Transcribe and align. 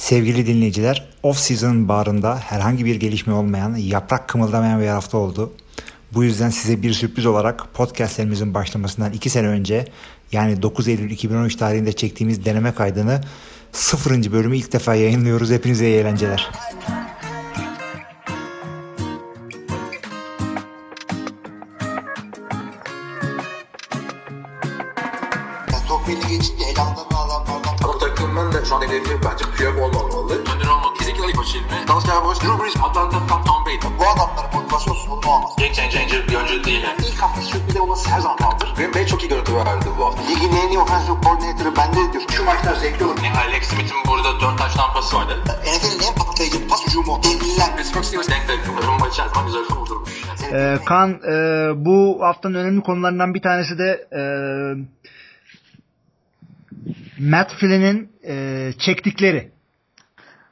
Sevgili 0.00 0.46
dinleyiciler, 0.46 1.08
off-season 1.22 1.88
barında 1.88 2.38
herhangi 2.38 2.84
bir 2.84 2.96
gelişme 2.96 3.32
olmayan, 3.32 3.74
yaprak 3.76 4.28
kımıldamayan 4.28 4.80
bir 4.80 4.86
hafta 4.86 5.18
oldu. 5.18 5.52
Bu 6.12 6.24
yüzden 6.24 6.50
size 6.50 6.82
bir 6.82 6.92
sürpriz 6.92 7.26
olarak 7.26 7.74
podcastlerimizin 7.74 8.54
başlamasından 8.54 9.12
2 9.12 9.30
sene 9.30 9.46
önce 9.46 9.84
yani 10.32 10.62
9 10.62 10.88
Eylül 10.88 11.10
2013 11.10 11.56
tarihinde 11.56 11.92
çektiğimiz 11.92 12.44
deneme 12.44 12.74
kaydını 12.74 13.20
0. 13.72 14.32
bölümü 14.32 14.56
ilk 14.56 14.72
defa 14.72 14.94
yayınlıyoruz. 14.94 15.50
Hepinize 15.50 15.86
iyi 15.86 15.96
eğlenceler. 15.96 16.50
Verdi 39.56 39.88
bu. 39.98 40.04
Ligin 40.28 40.56
en 40.56 40.68
iyi 40.68 40.78
offensive 40.78 41.16
coordinator'ı 41.24 41.76
bende 41.76 42.12
diyor. 42.12 42.24
Şu 42.36 42.44
maçlar 42.44 42.74
zevkli 42.74 43.04
olur. 43.04 43.16
Yani 43.24 43.38
Alex 43.38 43.62
Smith'in 43.62 43.96
burada 44.08 44.40
4 44.40 44.58
taş 44.58 44.74
tampası 44.74 45.16
vardı. 45.16 45.32
NFL'in 45.46 46.02
en 46.08 46.14
patlayıcı 46.14 46.68
pas 46.68 46.86
hücumu. 46.86 47.20
Devliler. 47.24 47.76
Pittsburgh 47.76 48.04
Steelers 48.04 48.28
denk 48.28 48.48
denk. 48.48 48.86
Rumba 48.86 49.08
içerisinde 49.08 49.44
güzel 49.46 49.64
kurdurmuş. 49.64 50.10
Ee, 50.52 50.78
Kaan 50.86 51.10
e, 51.10 51.34
bu 51.84 52.18
haftanın 52.22 52.54
önemli 52.54 52.80
konularından 52.80 53.34
bir 53.34 53.42
tanesi 53.42 53.78
de 53.78 54.08
e, 54.12 54.22
Matt 57.18 57.52
Flynn'in 57.52 58.12
e, 58.28 58.72
çektikleri. 58.78 59.50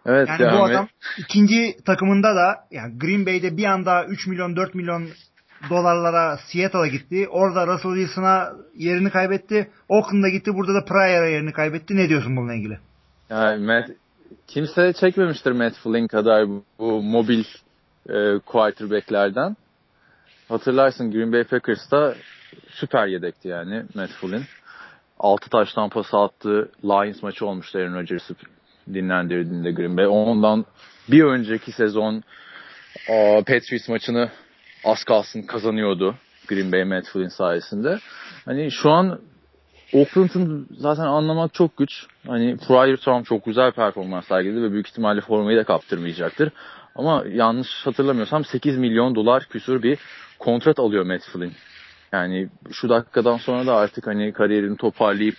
Evet 0.06 0.28
Yani 0.28 0.42
yani 0.42 0.58
bu 0.58 0.64
adam 0.64 0.88
ikinci 1.18 1.76
takımında 1.86 2.36
da 2.36 2.66
yani 2.70 2.98
Green 2.98 3.26
Bay'de 3.26 3.56
bir 3.56 3.64
anda 3.64 4.04
3 4.04 4.26
milyon 4.26 4.56
4 4.56 4.74
milyon 4.74 5.08
dolarlara 5.70 6.36
Seattle'a 6.36 6.86
gitti. 6.86 7.28
Orada 7.28 7.66
Russell 7.66 7.94
Wilson'a 7.94 8.52
yerini 8.74 9.10
kaybetti. 9.10 9.70
Oakland'a 9.88 10.28
gitti. 10.28 10.54
Burada 10.54 10.74
da 10.74 10.84
Pryor'a 10.84 11.26
yerini 11.26 11.52
kaybetti. 11.52 11.96
Ne 11.96 12.08
diyorsun 12.08 12.36
bununla 12.36 12.54
ilgili? 12.54 12.78
yani 13.30 13.66
Matt, 13.66 13.90
kimse 14.46 14.92
çekmemiştir 14.92 15.52
Matt 15.52 15.74
Flynn 15.74 16.06
kadar 16.06 16.48
bu, 16.48 16.64
bu 16.78 17.02
mobil 17.02 17.44
e, 18.08 18.38
quarterback'lerden. 18.46 19.56
Hatırlarsın 20.48 21.12
Green 21.12 21.32
Bay 21.32 21.44
Packers'ta 21.44 22.14
süper 22.70 23.06
yedekti 23.06 23.48
yani 23.48 23.82
Matt 23.94 24.10
Flynn. 24.10 24.42
6 25.18 25.50
taştan 25.50 25.88
pas 25.88 26.14
attı. 26.14 26.70
Lions 26.84 27.22
maçı 27.22 27.46
olmuştu 27.46 27.78
Aaron 27.78 27.94
Rodgers'ı 27.94 28.34
dinlendirdiğinde 28.94 29.72
Green 29.72 29.96
Bay. 29.96 30.06
Ondan 30.06 30.64
bir 31.08 31.24
önceki 31.24 31.72
sezon 31.72 32.22
Patriots 33.38 33.88
maçını 33.88 34.30
az 34.84 35.04
kalsın 35.04 35.42
kazanıyordu 35.42 36.14
Green 36.48 36.72
Bay 36.72 36.84
Matt 36.84 37.06
Flynn 37.06 37.28
sayesinde. 37.28 37.98
Hani 38.44 38.70
şu 38.70 38.90
an 38.90 39.20
Oakland'ın 39.92 40.66
zaten 40.70 41.04
anlamak 41.04 41.54
çok 41.54 41.76
güç. 41.76 42.06
Hani 42.26 42.56
Pryor 42.56 42.96
tamam 42.96 43.22
çok 43.22 43.44
güzel 43.44 43.72
performans 43.72 44.26
sergiledi 44.26 44.62
ve 44.62 44.72
büyük 44.72 44.88
ihtimalle 44.88 45.20
formayı 45.20 45.58
da 45.58 45.64
kaptırmayacaktır. 45.64 46.50
Ama 46.94 47.24
yanlış 47.32 47.68
hatırlamıyorsam 47.84 48.44
8 48.44 48.78
milyon 48.78 49.14
dolar 49.14 49.44
küsur 49.44 49.82
bir 49.82 49.98
kontrat 50.38 50.78
alıyor 50.78 51.06
Matt 51.06 51.22
Flynn. 51.22 51.52
Yani 52.12 52.48
şu 52.72 52.88
dakikadan 52.88 53.36
sonra 53.36 53.66
da 53.66 53.76
artık 53.76 54.06
hani 54.06 54.32
kariyerini 54.32 54.76
toparlayıp 54.76 55.36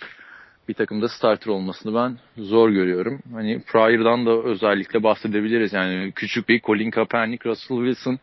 bir 0.68 0.74
takımda 0.74 1.08
starter 1.08 1.50
olmasını 1.50 1.94
ben 1.94 2.18
zor 2.44 2.70
görüyorum. 2.70 3.20
Hani 3.32 3.62
Pryor'dan 3.62 4.26
da 4.26 4.30
özellikle 4.30 5.02
bahsedebiliriz. 5.02 5.72
Yani 5.72 6.12
küçük 6.12 6.48
bir 6.48 6.60
Colin 6.60 6.90
Kaepernick, 6.90 7.46
Russell 7.46 7.76
Wilson 7.76 8.18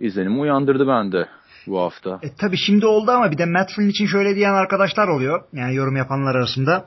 izlenimi 0.00 0.40
uyandırdı 0.40 0.88
bende 0.88 1.28
bu 1.66 1.80
hafta. 1.80 2.18
E, 2.22 2.28
tabii 2.38 2.56
şimdi 2.56 2.86
oldu 2.86 3.10
ama 3.10 3.30
bir 3.30 3.38
de 3.38 3.46
Matt 3.46 3.72
Flynn 3.72 3.88
için 3.88 4.06
şöyle 4.06 4.36
diyen 4.36 4.54
arkadaşlar 4.54 5.08
oluyor. 5.08 5.42
Yani 5.52 5.74
yorum 5.74 5.96
yapanlar 5.96 6.34
arasında. 6.34 6.84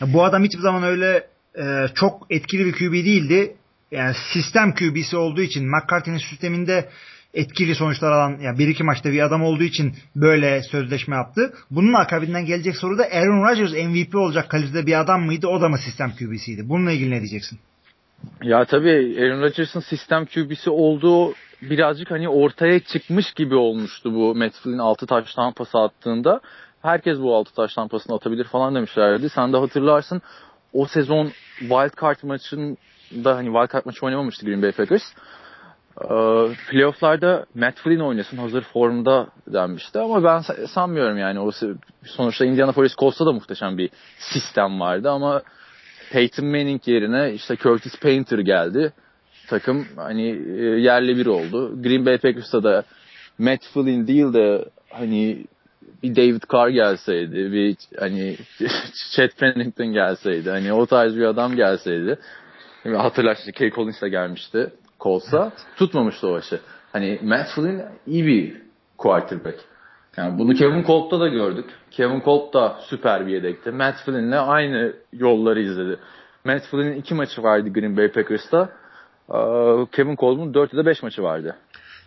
Ya 0.00 0.12
bu 0.12 0.24
adam 0.24 0.44
hiçbir 0.44 0.62
zaman 0.62 0.82
öyle 0.82 1.26
e, 1.58 1.86
çok 1.94 2.26
etkili 2.30 2.66
bir 2.66 2.72
QB 2.72 2.92
değildi. 2.92 3.56
Yani 3.90 4.14
sistem 4.32 4.74
QB'si 4.74 5.16
olduğu 5.16 5.42
için 5.42 5.70
McCarthy'nin 5.70 6.18
sisteminde 6.18 6.88
etkili 7.34 7.74
sonuçlar 7.74 8.12
alan 8.12 8.38
yani 8.40 8.58
bir 8.58 8.68
iki 8.68 8.84
maçta 8.84 9.12
bir 9.12 9.20
adam 9.20 9.42
olduğu 9.42 9.62
için 9.62 9.94
böyle 10.16 10.62
sözleşme 10.62 11.16
yaptı. 11.16 11.52
Bunun 11.70 11.92
akabinden 11.92 12.46
gelecek 12.46 12.76
soru 12.76 12.98
da 12.98 13.04
Aaron 13.04 13.48
Rodgers 13.48 13.72
MVP 13.72 14.14
olacak 14.14 14.48
kalitede 14.50 14.86
bir 14.86 15.00
adam 15.00 15.22
mıydı? 15.22 15.48
O 15.48 15.60
da 15.60 15.68
mı 15.68 15.78
sistem 15.78 16.12
QB'siydi? 16.18 16.68
Bununla 16.68 16.92
ilgili 16.92 17.10
ne 17.10 17.20
diyeceksin? 17.20 17.58
Ya 18.42 18.64
tabii 18.64 19.16
Aaron 19.20 19.42
Rodgers'ın 19.42 19.80
sistem 19.80 20.26
QB'si 20.26 20.70
olduğu 20.70 21.34
birazcık 21.70 22.10
hani 22.10 22.28
ortaya 22.28 22.80
çıkmış 22.80 23.32
gibi 23.32 23.54
olmuştu 23.54 24.14
bu 24.14 24.34
Matt 24.34 24.52
Flynn 24.52 24.78
6 24.78 25.06
taştan 25.06 25.52
pas 25.52 25.74
attığında. 25.74 26.40
Herkes 26.82 27.20
bu 27.20 27.36
6 27.36 27.54
taştan 27.54 27.88
pasını 27.88 28.16
atabilir 28.16 28.44
falan 28.44 28.74
demişlerdi. 28.74 29.28
Sen 29.28 29.52
de 29.52 29.56
hatırlarsın 29.56 30.22
o 30.72 30.86
sezon 30.86 31.30
Wild 31.58 32.00
Card 32.00 32.16
maçında 32.22 33.36
hani 33.36 33.46
Wild 33.46 33.72
Card 33.72 33.86
maçı 33.86 34.06
oynamamıştı 34.06 34.46
Green 34.46 34.62
Bay 34.62 34.72
Packers. 34.72 35.02
Ee, 36.00 36.06
playofflarda 36.70 37.46
Matt 37.54 37.78
Flynn 37.78 38.00
oynasın 38.00 38.36
hazır 38.36 38.62
formda 38.62 39.26
denmişti 39.46 39.98
ama 39.98 40.24
ben 40.24 40.38
sa- 40.40 40.66
sanmıyorum 40.66 41.18
yani 41.18 41.40
o 41.40 41.50
sonuçta 42.04 42.44
Indianapolis 42.44 42.96
Colts'ta 42.96 43.26
da 43.26 43.32
muhteşem 43.32 43.78
bir 43.78 43.90
sistem 44.18 44.80
vardı 44.80 45.10
ama 45.10 45.42
Peyton 46.12 46.46
Manning 46.46 46.88
yerine 46.88 47.32
işte 47.32 47.56
Curtis 47.56 48.00
Painter 48.00 48.38
geldi. 48.38 48.92
Takım 49.48 49.86
hani 49.96 50.28
e, 50.58 50.62
yerli 50.62 51.16
bir 51.16 51.26
oldu. 51.26 51.82
Green 51.82 52.06
Bay 52.06 52.18
Packers'ta 52.18 52.62
da 52.62 52.84
Matt 53.38 53.64
Flynn 53.74 54.06
değil 54.06 54.32
de 54.32 54.64
hani 54.90 55.46
bir 56.02 56.16
David 56.16 56.42
Carr 56.52 56.68
gelseydi, 56.68 57.52
bir 57.52 57.76
hani 57.98 58.36
Chet 59.16 59.38
Pennington 59.38 59.86
gelseydi, 59.86 60.50
hani 60.50 60.72
o 60.72 60.86
tarz 60.86 61.16
bir 61.16 61.24
adam 61.24 61.56
gelseydi. 61.56 62.18
Hatırlarsın 62.84 63.52
Kay 63.52 63.70
Collins 63.70 64.02
de 64.02 64.08
gelmişti 64.08 64.70
Colts'a. 65.00 65.52
Tutmamıştı 65.76 66.28
o 66.28 66.34
aşı. 66.34 66.60
Hani 66.92 67.18
Matt 67.22 67.48
Flynn 67.54 67.82
iyi 68.06 68.26
bir 68.26 68.56
quarterback. 68.98 69.58
Yani 70.16 70.38
bunu 70.38 70.54
Kevin 70.54 70.82
Kolb'da 70.82 71.20
da 71.20 71.28
gördük. 71.28 71.64
Kevin 71.90 72.20
Kolb 72.20 72.54
da 72.54 72.78
süper 72.80 73.26
bir 73.26 73.32
yedekti. 73.32 73.70
Matt 73.70 73.96
Flynn'le 73.96 74.38
aynı 74.38 74.92
yolları 75.12 75.60
izledi. 75.60 75.98
Matt 76.44 76.62
Flynn'in 76.62 76.96
iki 76.96 77.14
maçı 77.14 77.42
vardı 77.42 77.72
Green 77.72 77.96
Bay 77.96 78.08
Packers'ta. 78.08 78.68
Kevin 79.92 80.16
Kolb'un 80.16 80.54
4 80.54 80.72
ya 80.72 80.78
da 80.78 80.86
5 80.86 81.02
maçı 81.02 81.22
vardı. 81.22 81.56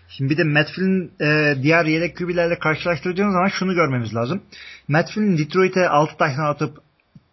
Şimdi 0.09 0.29
bir 0.29 0.37
de 0.37 0.43
Matt 0.43 0.71
Flynn 0.71 1.11
e, 1.21 1.55
diğer 1.63 1.85
yedek 1.85 2.17
QB'lerle 2.17 2.59
karşılaştırdığımız 2.59 3.33
zaman 3.33 3.47
şunu 3.47 3.73
görmemiz 3.73 4.15
lazım. 4.15 4.41
Matt 4.87 5.11
Flynn 5.11 5.37
Detroit'e 5.37 5.89
6 5.89 6.17
taştan 6.17 6.45
atıp 6.45 6.77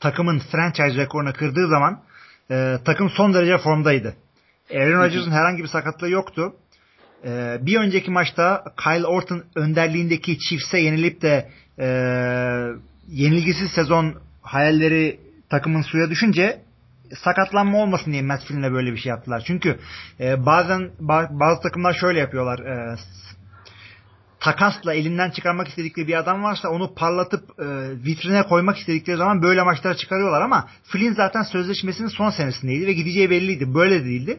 takımın 0.00 0.38
franchise 0.38 1.02
rekorunu 1.02 1.32
kırdığı 1.32 1.68
zaman 1.68 2.00
e, 2.50 2.78
takım 2.84 3.10
son 3.10 3.34
derece 3.34 3.58
formdaydı. 3.58 4.14
Aaron 4.74 5.02
Rodgers'ın 5.02 5.30
herhangi 5.30 5.62
bir 5.62 5.68
sakatlığı 5.68 6.10
yoktu. 6.10 6.52
E, 7.24 7.58
bir 7.62 7.80
önceki 7.80 8.10
maçta 8.10 8.64
Kyle 8.84 9.06
Orton 9.06 9.44
önderliğindeki 9.54 10.38
Chiefs'e 10.38 10.78
yenilip 10.78 11.22
de 11.22 11.50
e, 11.78 11.86
yenilgisiz 13.08 13.70
sezon 13.70 14.14
hayalleri 14.42 15.20
takımın 15.50 15.82
suya 15.82 16.10
düşünce 16.10 16.63
sakatlanma 17.16 17.78
olmasın 17.78 18.12
diye 18.12 18.22
Matt 18.22 18.44
Flynn'le 18.44 18.72
böyle 18.72 18.92
bir 18.92 18.98
şey 18.98 19.10
yaptılar. 19.10 19.42
Çünkü 19.46 19.78
e, 20.20 20.46
bazen 20.46 20.90
ba- 21.00 21.40
bazı 21.40 21.60
takımlar 21.60 21.94
şöyle 21.94 22.20
yapıyorlar. 22.20 22.58
E, 22.58 22.96
takasla 24.40 24.94
elinden 24.94 25.30
çıkarmak 25.30 25.68
istedikleri 25.68 26.08
bir 26.08 26.18
adam 26.18 26.42
varsa 26.42 26.68
onu 26.68 26.94
parlatıp 26.94 27.50
e, 27.60 27.64
vitrine 28.04 28.42
koymak 28.42 28.78
istedikleri 28.78 29.16
zaman 29.16 29.42
böyle 29.42 29.62
maçlar 29.62 29.94
çıkarıyorlar 29.94 30.42
ama 30.42 30.68
Flynn 30.84 31.12
zaten 31.12 31.42
sözleşmesinin 31.42 32.08
son 32.08 32.30
senesindeydi 32.30 32.86
ve 32.86 32.92
gideceği 32.92 33.30
belliydi. 33.30 33.74
Böyle 33.74 34.00
de 34.00 34.04
değildi. 34.04 34.38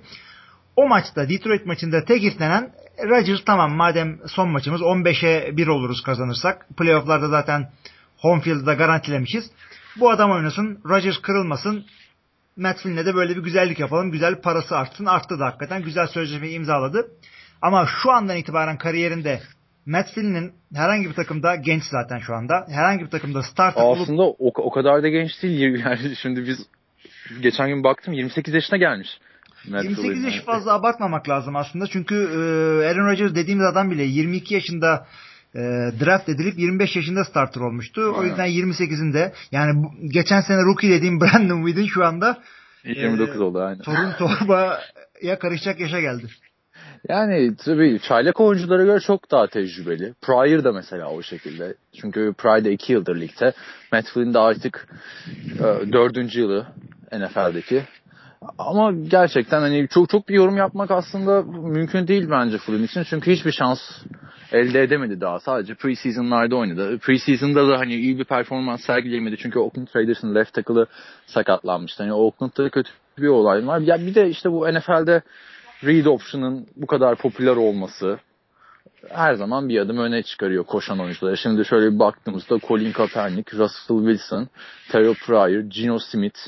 O 0.76 0.88
maçta 0.88 1.30
Detroit 1.30 1.66
maçında 1.66 2.06
tek 2.06 2.24
istenen 2.24 2.72
Rodgers 3.04 3.46
tamam 3.46 3.72
madem 3.72 4.20
son 4.28 4.50
maçımız 4.50 4.82
15'e 4.82 5.58
1 5.58 5.68
oluruz 5.68 6.04
kazanırsak. 6.04 6.68
Playoff'larda 6.78 7.28
zaten 7.28 7.72
home 8.18 8.42
field'da 8.42 8.74
garantilemişiz. 8.74 9.52
Bu 10.00 10.10
adam 10.10 10.32
oynasın. 10.32 10.80
Rodgers 10.90 11.18
kırılmasın. 11.18 11.86
Matt 12.58 12.80
Flynn'le 12.80 13.06
de 13.06 13.16
böyle 13.16 13.36
bir 13.36 13.44
güzellik 13.44 13.80
yapalım. 13.80 14.12
Güzel 14.12 14.42
parası 14.42 14.78
artsın. 14.78 15.06
Arttı 15.06 15.40
da 15.40 15.46
hakikaten. 15.46 15.84
Güzel 15.84 16.08
sözleşmeyi 16.08 16.56
imzaladı. 16.56 17.08
Ama 17.62 17.88
şu 18.04 18.12
andan 18.12 18.38
itibaren 18.38 18.78
kariyerinde 18.78 19.40
Matt 19.86 20.14
Flynn'in 20.14 20.54
herhangi 20.76 21.10
bir 21.10 21.14
takımda 21.14 21.56
genç 21.56 21.84
zaten 21.84 22.20
şu 22.20 22.36
anda. 22.36 22.66
Herhangi 22.70 23.06
bir 23.06 23.10
takımda 23.10 23.40
olup 23.40 24.02
Aslında 24.02 24.24
o, 24.24 24.36
o 24.40 24.72
kadar 24.72 25.04
da 25.04 25.10
genç 25.10 25.44
değil. 25.44 25.86
Yani 25.86 26.16
şimdi 26.16 26.48
biz 26.48 26.66
geçen 27.42 27.68
gün 27.68 27.84
baktım 27.84 28.14
28 28.14 28.54
yaşına 28.54 28.78
gelmiş. 28.78 29.08
Matt 29.68 29.84
28 29.84 30.14
Flynn. 30.14 30.26
yaşı 30.26 30.46
fazla 30.46 30.74
abartmamak 30.74 31.30
lazım 31.30 31.56
aslında. 31.56 31.88
Çünkü 31.88 32.16
e, 32.16 32.38
Aaron 32.88 33.08
Rodgers 33.08 33.36
dediğimiz 33.36 33.66
adam 33.66 33.92
bile 33.92 34.04
22 34.04 34.54
yaşında 34.54 35.08
e, 35.56 35.60
draft 36.06 36.30
edilip 36.30 36.60
25 36.60 36.96
yaşında 36.96 37.24
starter 37.24 37.62
olmuştu. 37.62 38.14
O 38.18 38.24
yüzden 38.24 38.48
28'inde 38.48 39.32
yani 39.52 39.84
bu, 39.84 40.10
geçen 40.10 40.42
sene 40.42 40.62
rookie 40.62 40.90
dediğim 40.90 41.20
Brandon 41.22 41.66
Whedon 41.66 41.88
şu 41.88 42.06
anda 42.06 42.38
29 42.84 43.42
oldu 43.42 43.62
aynen. 43.62 43.82
Torun 43.82 44.12
torbaya 44.18 45.40
karışacak 45.40 45.80
yaşa 45.80 46.02
geldi. 46.02 46.28
Yani 47.10 47.56
tabii 47.56 48.00
çaylak 48.08 48.40
oyunculara 48.42 48.84
göre 48.84 49.00
çok 49.00 49.32
daha 49.32 49.48
tecrübeli. 49.48 50.14
Pryor 50.22 50.64
da 50.64 50.72
mesela 50.72 51.10
o 51.10 51.22
şekilde. 51.22 51.76
Çünkü 52.02 52.34
Pryor 52.38 52.66
da 52.66 52.70
2 52.70 52.94
yıldır 52.94 53.16
ligde. 53.20 53.54
Matt 53.92 54.06
Flynn 54.06 54.34
de 54.34 54.40
artık 54.40 54.88
e, 55.60 56.40
yılı 56.40 56.66
NFL'deki. 57.14 57.84
Ama 58.58 58.92
gerçekten 58.92 59.62
hani 59.62 59.88
çok 59.88 60.10
çok 60.10 60.30
bir 60.30 60.34
yorum 60.34 60.58
yapmak 60.58 60.92
aslında 60.92 61.42
mümkün 61.70 62.08
değil 62.08 62.28
bence 62.30 62.58
Flynn 62.58 62.84
için. 62.84 63.04
Çünkü 63.04 63.32
hiçbir 63.32 63.52
şans 63.52 63.80
elde 64.52 64.84
edemedi 64.84 65.22
daha. 65.22 65.40
Sadece 65.40 65.76
preseason'larda 65.76 66.56
oynadı. 66.56 66.98
Preseason'da 67.00 67.68
da 67.68 67.80
hani 67.80 67.96
iyi 67.96 68.20
bir 68.20 68.24
performans 68.24 68.82
sergileyemedi. 68.82 69.38
Çünkü 69.38 69.60
Oakland 69.60 69.88
Raiders'ın 69.96 70.36
left 70.36 70.54
tackle'ı 70.54 70.88
sakatlanmıştı. 71.26 72.04
Hani 72.04 72.14
Oakland'da 72.14 72.70
kötü 72.70 72.92
bir 73.18 73.28
olay 73.28 73.68
var. 73.68 73.80
Ya 73.80 74.00
bir 74.00 74.16
de 74.16 74.30
işte 74.30 74.52
bu 74.52 74.74
NFL'de 74.74 75.22
read 75.84 76.06
option'ın 76.06 76.68
bu 76.76 76.88
kadar 76.88 77.16
popüler 77.16 77.56
olması 77.56 78.20
her 79.10 79.34
zaman 79.34 79.70
bir 79.70 79.80
adım 79.80 79.98
öne 79.98 80.24
çıkarıyor 80.24 80.64
koşan 80.64 81.00
oyunculara. 81.00 81.36
Şimdi 81.36 81.66
şöyle 81.66 81.94
bir 81.94 82.00
baktığımızda 82.00 82.60
Colin 82.60 82.92
Kaepernick, 82.92 83.54
Russell 83.54 83.98
Wilson, 83.98 84.48
Terrell 84.92 85.14
Pryor, 85.14 85.60
Gino 85.62 86.00
Smith, 86.00 86.40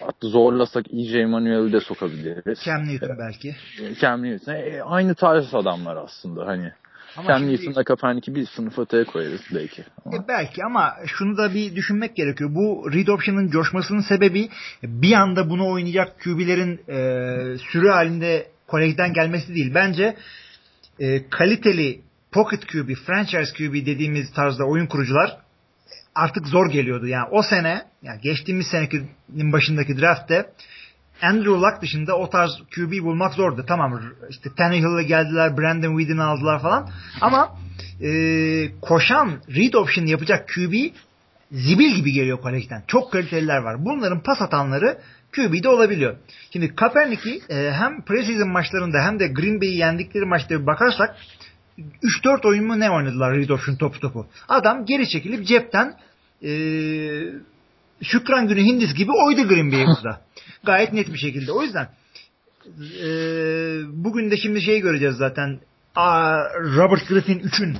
hatta 0.00 0.28
zorlasak 0.28 0.94
EJ 0.94 1.14
Manuel'i 1.14 1.72
de 1.72 1.80
sokabiliriz. 1.80 2.58
Cam 2.64 2.86
Newton 2.86 3.18
belki. 3.18 3.56
Cam 4.00 4.22
Newton. 4.22 4.52
E, 4.52 4.82
aynı 4.82 5.14
tarz 5.14 5.54
adamlar 5.54 5.96
aslında 5.96 6.46
hani. 6.46 6.72
Ama 7.16 7.28
Cam 7.28 7.38
şimdi- 7.38 7.52
Newton'la 7.52 7.84
Kaepernick'i 7.84 8.34
bir 8.34 8.46
sınıf 8.46 8.78
öteye 8.78 9.04
koyarız 9.04 9.40
belki. 9.54 9.84
Ama 10.06 10.16
E, 10.16 10.28
belki 10.28 10.64
ama 10.64 10.94
şunu 11.06 11.36
da 11.36 11.54
bir 11.54 11.76
düşünmek 11.76 12.16
gerekiyor. 12.16 12.50
Bu 12.54 12.92
read 12.92 13.06
option'ın 13.06 13.48
coşmasının 13.50 14.00
sebebi 14.00 14.48
bir 14.82 15.12
anda 15.12 15.50
bunu 15.50 15.68
oynayacak 15.70 16.20
QB'lerin 16.20 16.80
e, 16.88 17.58
sürü 17.58 17.88
halinde 17.88 18.46
kolejden 18.66 19.12
gelmesi 19.12 19.54
değil. 19.54 19.74
Bence 19.74 20.16
e, 21.00 21.28
kaliteli 21.28 22.00
pocket 22.32 22.66
QB, 22.66 22.94
franchise 23.06 23.52
QB 23.58 23.74
dediğimiz 23.86 24.32
tarzda 24.32 24.64
oyun 24.64 24.86
kurucular 24.86 25.36
artık 26.14 26.46
zor 26.46 26.70
geliyordu. 26.70 27.06
Yani 27.06 27.28
o 27.30 27.42
sene, 27.42 27.82
yani 28.02 28.20
geçtiğimiz 28.20 28.66
senenin 28.66 29.52
başındaki 29.52 30.00
draftte 30.00 30.46
Andrew 31.22 31.50
Luck 31.50 31.82
dışında 31.82 32.16
o 32.16 32.30
tarz 32.30 32.50
QB 32.74 33.02
bulmak 33.02 33.34
zordu. 33.34 33.64
Tamam 33.68 34.00
işte 34.30 34.50
Tannehill'e 34.56 35.02
geldiler, 35.02 35.56
Brandon 35.56 35.98
Whedon'ı 35.98 36.24
aldılar 36.24 36.62
falan. 36.62 36.90
Ama 37.20 37.56
e, 38.00 38.10
koşan 38.80 39.30
read 39.56 39.72
option 39.74 40.06
yapacak 40.06 40.48
QB 40.48 40.74
zibil 41.52 41.94
gibi 41.94 42.12
geliyor 42.12 42.40
kolejden. 42.40 42.82
Çok 42.86 43.12
kaliteliler 43.12 43.58
var. 43.58 43.84
Bunların 43.84 44.22
pas 44.22 44.42
atanları 44.42 44.98
QB'de 45.34 45.68
olabiliyor. 45.68 46.16
Şimdi 46.50 46.74
Kaepernick'i 46.74 47.40
e, 47.48 47.72
hem 47.72 48.02
preseason 48.02 48.48
maçlarında 48.48 48.98
hem 49.02 49.20
de 49.20 49.28
Green 49.28 49.60
Bay'i 49.60 49.76
yendikleri 49.76 50.24
maçta 50.24 50.60
bir 50.60 50.66
bakarsak 50.66 51.16
3-4 52.02 52.48
oyun 52.48 52.66
mu 52.66 52.80
ne 52.80 52.90
oynadılar 52.90 53.36
read 53.36 53.48
option 53.48 53.76
topu 53.76 54.00
topu. 54.00 54.26
Adam 54.48 54.84
geri 54.84 55.08
çekilip 55.08 55.46
cepten 55.46 55.94
e, 56.42 56.50
Şükran 58.02 58.48
Günü 58.48 58.60
Hindis 58.60 58.94
gibi 58.94 59.10
oydu 59.12 59.48
Green 59.48 59.72
Bay'i 59.72 59.86
burada. 59.86 60.20
Gayet 60.64 60.92
net 60.92 61.12
bir 61.12 61.18
şekilde. 61.18 61.52
O 61.52 61.62
yüzden 61.62 61.88
e, 63.04 63.08
bugün 64.04 64.30
de 64.30 64.36
şimdi 64.36 64.62
şey 64.62 64.80
göreceğiz 64.80 65.16
zaten. 65.16 65.60
Aa, 65.94 66.38
Robert 66.76 67.08
Griffin 67.08 67.38
3'ün 67.38 67.78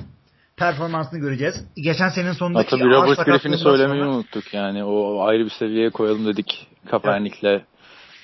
performansını 0.57 1.19
göreceğiz. 1.19 1.55
Geçen 1.75 2.09
senenin 2.09 2.31
sonundaki 2.31 2.69
tabii 2.69 2.89
Robert 2.89 3.25
Griffin'i 3.25 3.57
söylemeyi 3.57 4.03
sonra- 4.03 4.15
unuttuk 4.15 4.53
yani. 4.53 4.83
O 4.83 5.23
ayrı 5.23 5.45
bir 5.45 5.49
seviyeye 5.49 5.89
koyalım 5.89 6.25
dedik 6.25 6.67
Kaepernick'le 6.89 7.61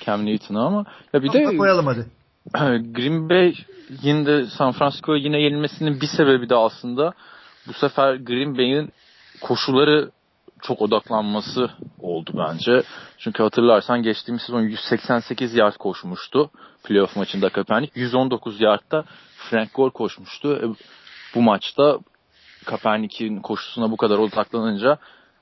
Cam 0.06 0.26
Newton'u 0.26 0.66
ama 0.66 0.86
ya 1.14 1.24
bir 1.24 1.30
Ama 1.30 1.52
de 1.52 1.58
koyalım 1.58 1.88
hadi. 1.88 2.06
Green 2.94 3.30
Bay 3.30 3.54
yine 4.02 4.26
de 4.26 4.46
San 4.46 4.72
Francisco'ya 4.72 5.24
yine 5.24 5.42
yenilmesinin 5.42 6.02
bir 6.02 6.08
sebebi 6.08 6.50
de 6.50 6.56
aslında 6.56 7.14
bu 7.68 7.74
sefer 7.74 8.16
Green 8.16 8.58
Bay'in 8.58 8.92
koşuları 9.42 10.12
çok 10.64 10.82
odaklanması 10.82 11.70
oldu 12.00 12.32
bence. 12.34 12.84
Çünkü 13.18 13.44
hatırlarsan 13.44 14.04
geçtiğimiz 14.04 14.42
sezon 14.42 14.62
188 14.62 15.56
yard 15.56 15.76
koşmuştu 15.76 16.50
playoff 16.84 17.16
maçında 17.16 17.50
Kaepernick. 17.50 18.00
119 18.00 18.62
yardta 18.62 19.04
Frank 19.38 19.74
Gore 19.74 19.90
koşmuştu. 19.90 20.56
E, 20.56 20.66
bu 21.36 21.42
maçta 21.42 22.00
Kaepernick'in 22.66 23.40
koşusuna 23.40 23.92
bu 23.92 23.98
kadar 23.98 24.18
odaklanınca 24.18 24.98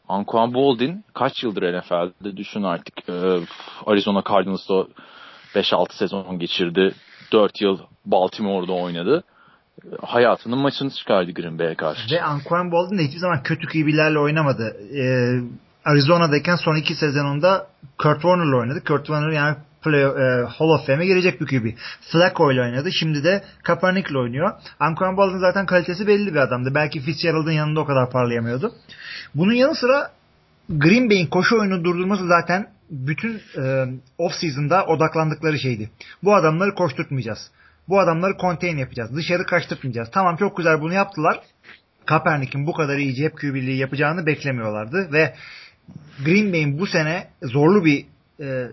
Anquan 0.07 0.53
Boldin 0.53 1.05
kaç 1.13 1.43
yıldır 1.43 1.79
NFL'de 1.79 2.37
düşün 2.37 2.63
artık 2.63 3.09
e, 3.09 3.39
Arizona 3.85 4.23
Cardinals'da 4.29 4.87
5-6 5.55 5.93
sezon 5.93 6.39
geçirdi. 6.39 6.93
4 7.31 7.61
yıl 7.61 7.79
Baltimore'da 8.05 8.73
oynadı. 8.73 9.23
Hayatının 10.01 10.57
maçını 10.57 10.91
çıkardı 10.91 11.31
Green 11.31 11.59
Bay'e 11.59 11.75
karşı. 11.75 12.15
Ve 12.15 12.23
Anquan 12.23 12.71
Boldin 12.71 12.97
de 12.97 13.03
hiçbir 13.03 13.19
zaman 13.19 13.43
kötü 13.43 13.67
QB'lerle 13.67 14.19
oynamadı. 14.19 14.77
Ee, 14.95 15.39
Arizona'dayken 15.85 16.55
son 16.55 16.75
iki 16.75 16.95
sezonunda 16.95 17.67
Kurt 17.97 18.21
Warner'la 18.21 18.57
oynadı. 18.57 18.83
Kurt 18.83 19.05
Warner 19.05 19.31
yani 19.31 19.55
play, 19.83 20.01
e, 20.01 20.45
Hall 20.45 20.69
of 20.69 20.87
Fame'e 20.87 21.05
girecek 21.05 21.41
bir 21.41 21.45
QB. 21.45 21.77
Flacco 22.11 22.51
ile 22.51 22.61
oynadı. 22.61 22.91
Şimdi 22.91 23.23
de 23.23 23.43
Kaepernick'le 23.63 24.15
oynuyor. 24.15 24.51
Anquan 24.79 25.17
Boldin 25.17 25.39
zaten 25.39 25.65
kalitesi 25.65 26.07
belli 26.07 26.33
bir 26.33 26.39
adamdı. 26.39 26.75
Belki 26.75 26.99
Fitzgerald'ın 26.99 27.51
yanında 27.51 27.79
o 27.79 27.85
kadar 27.85 28.09
parlayamıyordu. 28.09 28.71
Bunun 29.35 29.53
yanı 29.53 29.75
sıra 29.75 30.11
Green 30.69 31.09
Bay'in 31.09 31.27
koşu 31.27 31.59
oyunu 31.59 31.83
durdurması 31.83 32.27
zaten 32.27 32.67
bütün 32.89 33.41
e, 33.57 33.85
off 34.17 34.33
season'da 34.33 34.85
odaklandıkları 34.85 35.59
şeydi. 35.59 35.89
Bu 36.23 36.35
adamları 36.35 36.75
koşturtmayacağız. 36.75 37.51
Bu 37.91 37.99
adamları 37.99 38.37
contain 38.37 38.77
yapacağız. 38.77 39.15
Dışarı 39.15 39.45
kaçtırtmayacağız. 39.45 40.09
Tamam 40.11 40.35
çok 40.35 40.57
güzel 40.57 40.81
bunu 40.81 40.93
yaptılar. 40.93 41.39
Kaepernick'in 42.05 42.67
bu 42.67 42.73
kadar 42.73 42.97
iyi 42.97 43.15
cep 43.15 43.37
QB'liği 43.37 43.77
yapacağını 43.77 44.25
beklemiyorlardı 44.25 45.13
ve 45.13 45.33
Green 46.25 46.53
Bay'in 46.53 46.79
bu 46.79 46.87
sene 46.87 47.27
zorlu 47.43 47.85
bir 47.85 48.05
e, 48.39 48.67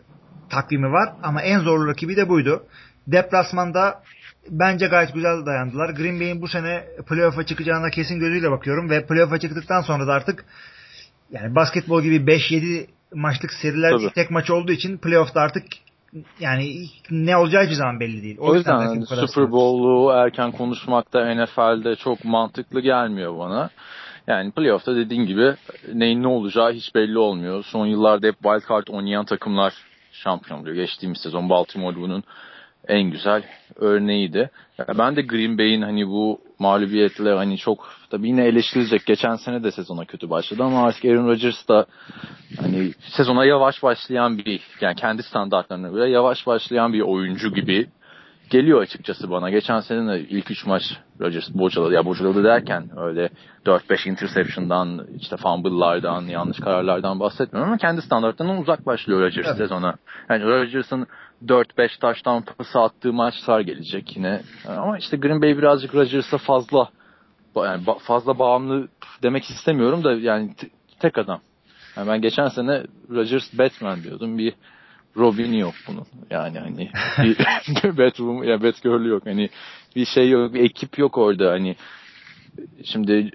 takvimi 0.51 0.93
var 0.93 1.13
ama 1.23 1.43
en 1.43 1.59
zorlu 1.59 1.89
rakibi 1.89 2.17
de 2.17 2.29
buydu. 2.29 2.63
Deplasmanda 3.07 4.03
bence 4.51 4.87
gayet 4.87 5.15
güzel 5.15 5.47
dayandılar. 5.47 5.91
Green 5.91 6.21
Bay'in 6.21 6.43
bu 6.43 6.49
sene 6.49 6.85
playoff'a 7.09 7.47
çıkacağına 7.47 7.91
kesin 7.91 8.19
gözüyle 8.19 8.51
bakıyorum 8.51 8.91
ve 8.91 9.07
playoff'a 9.07 9.39
çıktıktan 9.39 9.81
sonra 9.81 10.07
da 10.07 10.13
artık 10.13 10.45
yani 11.31 11.55
basketbol 11.55 12.03
gibi 12.03 12.17
5-7 12.17 12.87
maçlık 13.15 13.53
seriler 13.53 13.91
Tabii. 13.91 14.13
tek 14.15 14.31
maç 14.31 14.51
olduğu 14.51 14.73
için 14.73 14.99
playoff'ta 14.99 15.41
artık 15.41 15.65
yani 16.41 16.87
ne 17.11 17.37
olacağı 17.37 17.63
hiçbir 17.63 17.75
zaman 17.75 18.01
belli 18.01 18.23
değil. 18.23 18.37
O 18.39 18.55
yüzden 18.55 18.79
belki 18.79 18.89
hani 18.89 19.01
bu 19.01 19.07
kadar 19.07 19.27
Super 19.27 19.53
Bowl'u 19.53 20.13
erken 20.13 20.53
konuşmak 20.53 21.13
da 21.13 21.35
NFL'de 21.35 21.97
çok 21.97 22.25
mantıklı 22.25 22.81
gelmiyor 22.81 23.39
bana. 23.39 23.71
Yani 24.27 24.51
playoff'ta 24.51 24.97
dediğin 24.97 25.27
gibi 25.27 25.55
neyin 25.95 26.23
ne 26.23 26.27
olacağı 26.27 26.73
hiç 26.73 26.95
belli 26.95 27.19
olmuyor. 27.19 27.65
Son 27.65 27.87
yıllarda 27.87 28.27
hep 28.27 28.35
wild 28.35 28.69
card 28.69 28.87
oynayan 28.89 29.25
takımlar 29.25 29.75
şampiyon 30.13 30.61
oluyor. 30.61 30.77
Geçtiğimiz 30.77 31.19
sezon 31.21 31.49
Baltimore 31.49 31.97
bunun 31.97 32.25
en 32.89 33.03
güzel 33.11 33.43
örneğiydi. 33.77 34.51
Ben 34.99 35.17
de 35.17 35.23
Green 35.23 35.59
Bay'in 35.59 35.83
hani 35.83 36.07
bu 36.09 36.41
mağlubiyetle 36.59 37.33
hani 37.35 37.59
çok 37.59 37.89
tabii 38.11 38.29
yine 38.29 38.45
eleştirilecek. 38.45 39.07
Geçen 39.07 39.37
sene 39.37 39.65
de 39.65 39.71
sezona 39.71 40.05
kötü 40.05 40.31
başladı 40.31 40.63
ama 40.65 40.87
artık 40.87 41.05
Aaron 41.05 41.29
Rodgers 41.29 41.69
da 41.69 41.87
hani 42.61 42.93
sezona 43.17 43.45
yavaş 43.45 43.83
başlayan 43.83 44.39
bir 44.39 44.61
yani 44.81 44.97
kendi 44.97 45.23
standartlarına 45.23 45.89
göre 45.89 46.11
yavaş 46.11 46.47
başlayan 46.47 46.93
bir 46.93 47.01
oyuncu 47.01 47.55
gibi 47.55 47.87
geliyor 48.51 48.83
açıkçası 48.83 49.31
bana. 49.31 49.51
Geçen 49.51 49.81
sene 49.81 50.13
de 50.13 50.21
ilk 50.21 50.51
3 50.51 50.67
maç 50.67 50.83
Rodgers 51.21 51.51
bocaladı. 51.55 51.95
Ya 51.95 52.05
bocaladı 52.05 52.45
derken 52.45 52.91
öyle 52.97 53.29
4-5 53.67 54.09
interception'dan 54.09 55.07
işte 55.21 55.37
fumble'lardan 55.37 56.23
yanlış 56.23 56.59
kararlardan 56.61 57.21
bahsetmiyorum 57.21 57.71
ama 57.71 57.79
kendi 57.79 58.03
standartlarından 58.03 58.61
uzak 58.61 58.87
başlıyor 58.87 59.21
Rodgers 59.21 59.47
Evet. 59.47 59.57
sezona. 59.59 59.95
Yani 60.31 60.45
Rodgers'ın 60.45 61.07
4-5 61.47 62.01
taştan 62.01 62.43
pası 62.43 62.81
attığı 62.81 63.13
maçlar 63.13 63.61
gelecek 63.61 64.17
yine. 64.17 64.43
Ama 64.69 64.99
işte 64.99 65.17
Green 65.17 65.43
Bay 65.43 65.59
birazcık 65.59 65.95
Rodgers'a 65.95 66.39
fazla 66.39 66.89
yani 67.57 67.85
fazla 67.99 68.39
bağımlı 68.39 68.89
demek 69.23 69.51
istemiyorum 69.51 70.05
da 70.05 70.13
yani 70.13 70.55
tek 71.01 71.19
adam. 71.19 71.41
Yani 71.97 72.09
ben 72.09 72.21
geçen 72.23 72.49
sene 72.49 72.83
Rodgers 73.11 73.59
Batman 73.59 74.03
diyordum. 74.03 74.39
Bir 74.39 74.55
Robin 75.17 75.53
yok 75.53 75.75
bunun. 75.89 76.07
Yani 76.31 76.59
hani 76.59 76.91
bir 77.85 77.99
Batwoman 77.99 78.45
ya 78.45 78.63
Batgirl 78.63 79.07
yok. 79.07 79.27
Hani 79.27 79.51
bir 79.97 80.05
şey 80.05 80.31
yok, 80.31 80.55
bir 80.55 80.61
ekip 80.61 80.99
yok 80.99 81.19
orada. 81.19 81.51
Hani 81.51 81.77
şimdi 82.85 83.31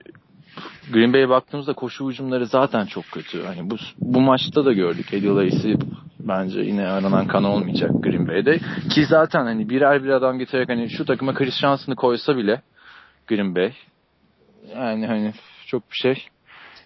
Green 0.93 1.13
Bay'e 1.13 1.29
baktığımızda 1.29 1.73
koşu 1.73 2.09
hücumları 2.09 2.45
zaten 2.45 2.85
çok 2.85 3.05
kötü. 3.11 3.43
Hani 3.43 3.69
bu 3.69 3.75
bu 3.97 4.21
maçta 4.21 4.65
da 4.65 4.73
gördük. 4.73 5.13
Eddie 5.13 5.29
Lacy 5.29 5.73
bence 6.27 6.59
yine 6.59 6.87
aranan 6.87 7.27
kan 7.27 7.43
olmayacak 7.43 7.91
Green 8.03 8.27
Bay'de. 8.27 8.59
Ki 8.89 9.05
zaten 9.05 9.43
hani 9.45 9.69
birer 9.69 10.03
bir 10.03 10.09
adam 10.09 10.39
getirerek 10.39 10.69
hani 10.69 10.89
şu 10.89 11.05
takıma 11.05 11.33
Chris 11.33 11.55
şansını 11.61 11.95
koysa 11.95 12.37
bile 12.37 12.61
Green 13.27 13.55
Bay 13.55 13.73
yani 14.75 15.07
hani 15.07 15.33
çok 15.67 15.91
bir 15.91 15.95
şey 15.95 16.27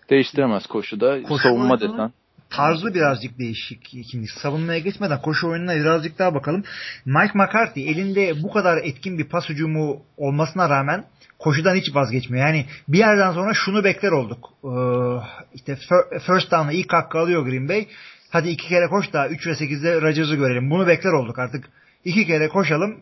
değiştiremez 0.10 0.68
koşuda. 0.68 1.24
Koşu 1.24 1.44
Savunma 1.44 1.80
desen. 1.80 2.12
tarzı 2.50 2.94
birazcık 2.94 3.40
değişik 3.40 3.94
ikinci. 3.94 4.28
Savunmaya 4.28 4.80
geçmeden 4.80 5.22
koşu 5.22 5.48
oyununa 5.48 5.76
birazcık 5.76 6.20
daha 6.20 6.34
bakalım. 6.36 6.64
Mike 7.06 7.32
McCarthy 7.34 7.90
elinde 7.90 8.44
bu 8.44 8.52
kadar 8.52 8.78
etkin 8.78 9.18
bir 9.18 9.30
pas 9.30 9.50
hücumu 9.50 10.02
olmasına 10.18 10.70
rağmen 10.70 11.06
koşudan 11.40 11.76
hiç 11.76 11.96
vazgeçmiyor. 11.96 12.48
Yani 12.48 12.66
bir 12.88 12.98
yerden 12.98 13.32
sonra 13.32 13.54
şunu 13.54 13.84
bekler 13.84 14.12
olduk. 14.12 14.50
Ee, 14.64 14.70
işte 15.54 15.76
first 16.28 16.52
down'la 16.52 16.72
ilk 16.72 16.94
hakkı 16.94 17.18
alıyor 17.20 17.46
Green 17.46 17.70
Bay. 17.70 17.88
Hadi 18.30 18.50
iki 18.50 18.68
kere 18.68 18.88
koş 18.88 19.14
da 19.14 19.30
3 19.30 19.48
ve 19.48 19.52
8'de 19.52 20.02
Rodgers'ı 20.02 20.36
görelim. 20.36 20.70
Bunu 20.70 20.88
bekler 20.88 21.12
olduk 21.12 21.40
artık. 21.40 21.70
iki 22.06 22.28
kere 22.28 22.48
koşalım. 22.48 23.00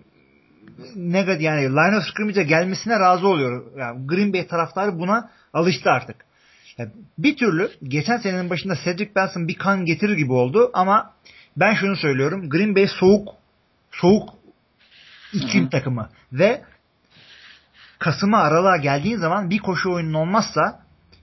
Negatif 0.95 1.41
yani 1.41 1.69
line 1.69 1.97
of 1.97 2.03
scrimmage'e 2.03 2.43
gelmesine 2.43 2.99
razı 2.99 3.27
oluyor. 3.27 3.77
Yani 3.77 4.07
Green 4.07 4.33
Bay 4.33 4.47
taraftarı 4.47 4.99
buna 4.99 5.29
alıştı 5.53 5.89
artık. 5.91 6.15
Yani 6.77 6.91
bir 7.17 7.37
türlü 7.37 7.71
geçen 7.83 8.17
senenin 8.17 8.49
başında 8.49 8.75
Cedric 8.83 9.15
Benson 9.15 9.47
bir 9.47 9.55
kan 9.55 9.85
getirir 9.85 10.17
gibi 10.17 10.33
oldu 10.33 10.71
ama 10.73 11.13
ben 11.57 11.73
şunu 11.73 11.95
söylüyorum. 11.95 12.49
Green 12.49 12.75
Bay 12.75 12.87
soğuk 12.87 13.29
soğuk 13.91 14.29
iklim 15.33 15.69
takımı 15.69 16.09
ve 16.33 16.61
Kasım'a 17.99 18.37
aralığa 18.37 18.77
geldiğin 18.77 19.17
zaman 19.17 19.49
bir 19.49 19.59
koşu 19.59 19.91
oyunun 19.91 20.13
olmazsa 20.13 20.79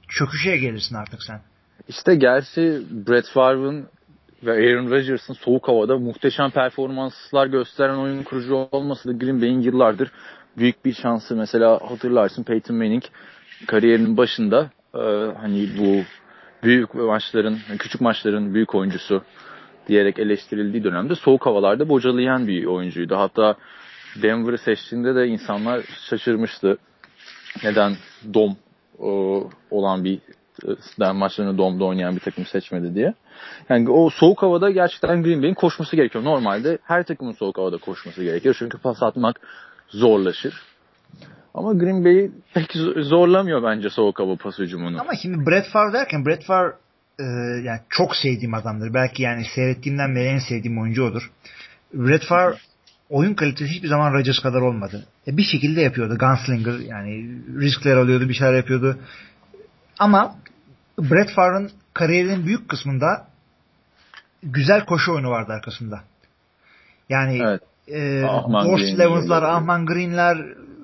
çöküşe 0.09 0.57
gelirsin 0.57 0.95
artık 0.95 1.23
sen. 1.23 1.41
İşte 1.89 2.15
gerçi 2.15 2.83
Brett 2.91 3.27
Favre'ın 3.27 3.87
ve 4.43 4.53
Aaron 4.53 4.91
Rodgers'ın 4.91 5.35
soğuk 5.35 5.69
havada 5.69 5.99
muhteşem 5.99 6.51
performanslar 6.51 7.47
gösteren 7.47 7.97
oyun 7.97 8.23
kurucu 8.23 8.55
olması 8.55 9.09
da 9.09 9.13
Green 9.13 9.41
Bay'in 9.41 9.61
yıllardır 9.61 10.11
büyük 10.57 10.85
bir 10.85 10.93
şansı. 10.95 11.37
Mesela 11.37 11.91
hatırlarsın 11.91 12.43
Peyton 12.43 12.77
Manning 12.77 13.03
kariyerinin 13.67 14.17
başında 14.17 14.71
e, 14.95 14.99
hani 15.41 15.69
bu 15.79 16.03
büyük 16.63 16.95
maçların, 16.95 17.59
küçük 17.79 18.01
maçların 18.01 18.55
büyük 18.55 18.75
oyuncusu 18.75 19.23
diyerek 19.89 20.19
eleştirildiği 20.19 20.85
dönemde 20.85 21.15
soğuk 21.15 21.47
havalarda 21.47 21.89
bocalayan 21.89 22.47
bir 22.47 22.65
oyuncuydu. 22.65 23.17
Hatta 23.17 23.55
Denver'ı 24.23 24.59
seçtiğinde 24.59 25.15
de 25.15 25.27
insanlar 25.27 25.83
şaşırmıştı. 26.11 26.79
Neden 27.65 27.93
dom 28.35 28.57
e, 28.99 29.11
olan 29.71 30.05
bir 30.05 30.19
e, 31.01 31.13
maçlarını 31.13 31.59
domda 31.59 31.85
oynayan 31.85 32.17
bir 32.17 32.21
takım 32.21 32.47
seçmedi 32.47 32.95
diye. 32.95 33.15
Yani 33.69 33.91
o 33.91 34.11
soğuk 34.11 34.43
havada 34.43 34.71
gerçekten 34.71 35.23
Green 35.23 35.43
Bay'in 35.43 35.55
koşması 35.55 35.97
gerekiyor. 35.97 36.25
Normalde 36.25 36.79
her 36.83 37.03
takımın 37.03 37.33
soğuk 37.33 37.59
havada 37.59 37.77
koşması 37.77 38.25
gerekiyor. 38.25 38.57
Çünkü 38.59 38.79
pas 38.79 39.03
atmak 39.03 39.41
zorlaşır. 39.89 40.55
Ama 41.55 41.73
Green 41.73 42.05
Bay 42.05 42.31
pek 42.55 42.73
zorlamıyor 42.97 43.63
bence 43.63 43.91
soğuk 43.91 44.19
hava 44.19 44.37
pas 44.37 44.59
hücumunu. 44.59 45.01
Ama 45.01 45.15
şimdi 45.23 45.47
Brett 45.47 45.67
Favre 45.67 45.93
derken 45.93 46.27
Brett 46.27 46.45
Favre 46.45 46.73
e, 47.19 47.25
yani 47.65 47.81
çok 47.89 48.17
sevdiğim 48.17 48.55
adamdır. 48.55 48.95
Belki 48.95 49.23
yani 49.23 49.45
seyrettiğimden 49.55 50.17
beri 50.17 50.29
en 50.29 50.39
sevdiğim 50.39 50.81
oyuncu 50.81 51.05
odur. 51.05 51.31
Brett 51.95 52.25
Favre 52.25 52.57
oyun 53.11 53.35
kalitesi 53.35 53.71
hiçbir 53.71 53.89
zaman 53.89 54.13
Rodgers 54.13 54.39
kadar 54.39 54.61
olmadı. 54.61 55.07
E, 55.27 55.37
bir 55.37 55.43
şekilde 55.43 55.81
yapıyordu. 55.81 56.19
Gunslinger 56.19 56.79
yani 56.79 57.39
riskler 57.61 57.97
alıyordu, 57.97 58.29
bir 58.29 58.35
şeyler 58.35 58.55
yapıyordu. 58.55 58.99
Ama 60.03 60.35
Brett 60.99 61.31
Favre'ın 61.35 61.71
kariyerinin 61.95 62.47
büyük 62.47 62.69
kısmında 62.69 63.27
güzel 64.43 64.87
koşu 64.87 65.13
oyunu 65.13 65.31
vardı 65.31 65.53
arkasında. 65.53 66.01
Yani 67.09 67.41
evet. 67.43 67.63
e, 67.89 67.99
Levens'lar, 68.99 69.43
Ahman 69.43 69.87
Green'ler 69.87 70.39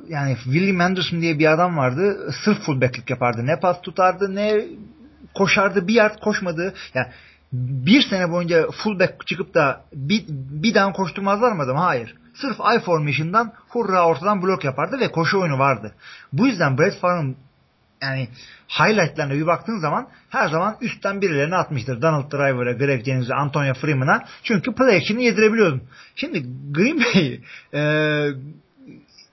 yani 0.08 0.36
William 0.44 0.80
Anderson 0.80 1.20
diye 1.20 1.38
bir 1.38 1.52
adam 1.52 1.76
vardı. 1.76 2.32
Sırf 2.44 2.58
fullback'lik 2.58 3.10
yapardı. 3.10 3.46
Ne 3.46 3.60
pas 3.60 3.80
tutardı 3.82 4.34
ne 4.34 4.64
koşardı. 5.34 5.88
Bir 5.88 5.94
yard 5.94 6.20
koşmadı. 6.20 6.74
Yani 6.94 7.06
bir 7.52 8.02
sene 8.02 8.30
boyunca 8.30 8.66
fullback 8.70 9.26
çıkıp 9.26 9.54
da 9.54 9.84
bir, 9.92 10.24
bir 10.28 10.74
down 10.74 10.92
koşturmazlar 10.92 11.52
mı 11.52 11.62
adam? 11.62 11.76
Hayır. 11.76 12.14
Sırf 12.34 12.56
I 12.76 12.80
formation'dan 12.80 13.52
hurra 13.68 14.06
ortadan 14.06 14.42
blok 14.42 14.64
yapardı 14.64 15.00
ve 15.00 15.12
koşu 15.12 15.40
oyunu 15.40 15.58
vardı. 15.58 15.94
Bu 16.32 16.46
yüzden 16.46 16.78
Brett 16.78 17.00
Favre'ın 17.00 17.36
yani 18.02 18.28
highlightlarına 18.68 19.34
bir 19.34 19.46
baktığın 19.46 19.78
zaman 19.78 20.08
her 20.30 20.48
zaman 20.48 20.76
üstten 20.80 21.22
birilerini 21.22 21.56
atmıştır. 21.56 22.02
Donald 22.02 22.32
Driver'a, 22.32 22.72
Greg 22.72 23.04
James'e, 23.04 23.34
Antonio 23.34 23.74
Freeman'a. 23.74 24.24
Çünkü 24.42 24.74
play 24.74 24.96
action'ı 24.96 25.22
yedirebiliyordun. 25.22 25.82
Şimdi 26.16 26.46
Green 26.70 27.00
Bay 27.00 27.40
e, 27.74 27.82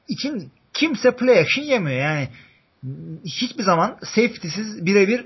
için 0.07 0.51
kimse 0.73 1.15
play 1.15 1.39
action 1.39 1.65
yemiyor. 1.65 1.99
Yani 1.99 2.29
hiçbir 3.25 3.63
zaman 3.63 3.97
safety'siz 4.03 4.85
birebir 4.85 5.25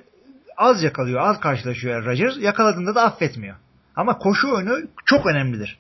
az 0.58 0.84
yakalıyor, 0.84 1.22
az 1.22 1.39
karşılaşıyor 1.39 2.05
Rodgers. 2.05 2.38
Yakaladığında 2.38 2.96
da 2.96 3.03
affetmiyor. 3.03 3.55
Ama 3.96 4.17
koşu 4.17 4.53
oyunu 4.53 4.79
çok 5.05 5.25
önemlidir. 5.25 5.79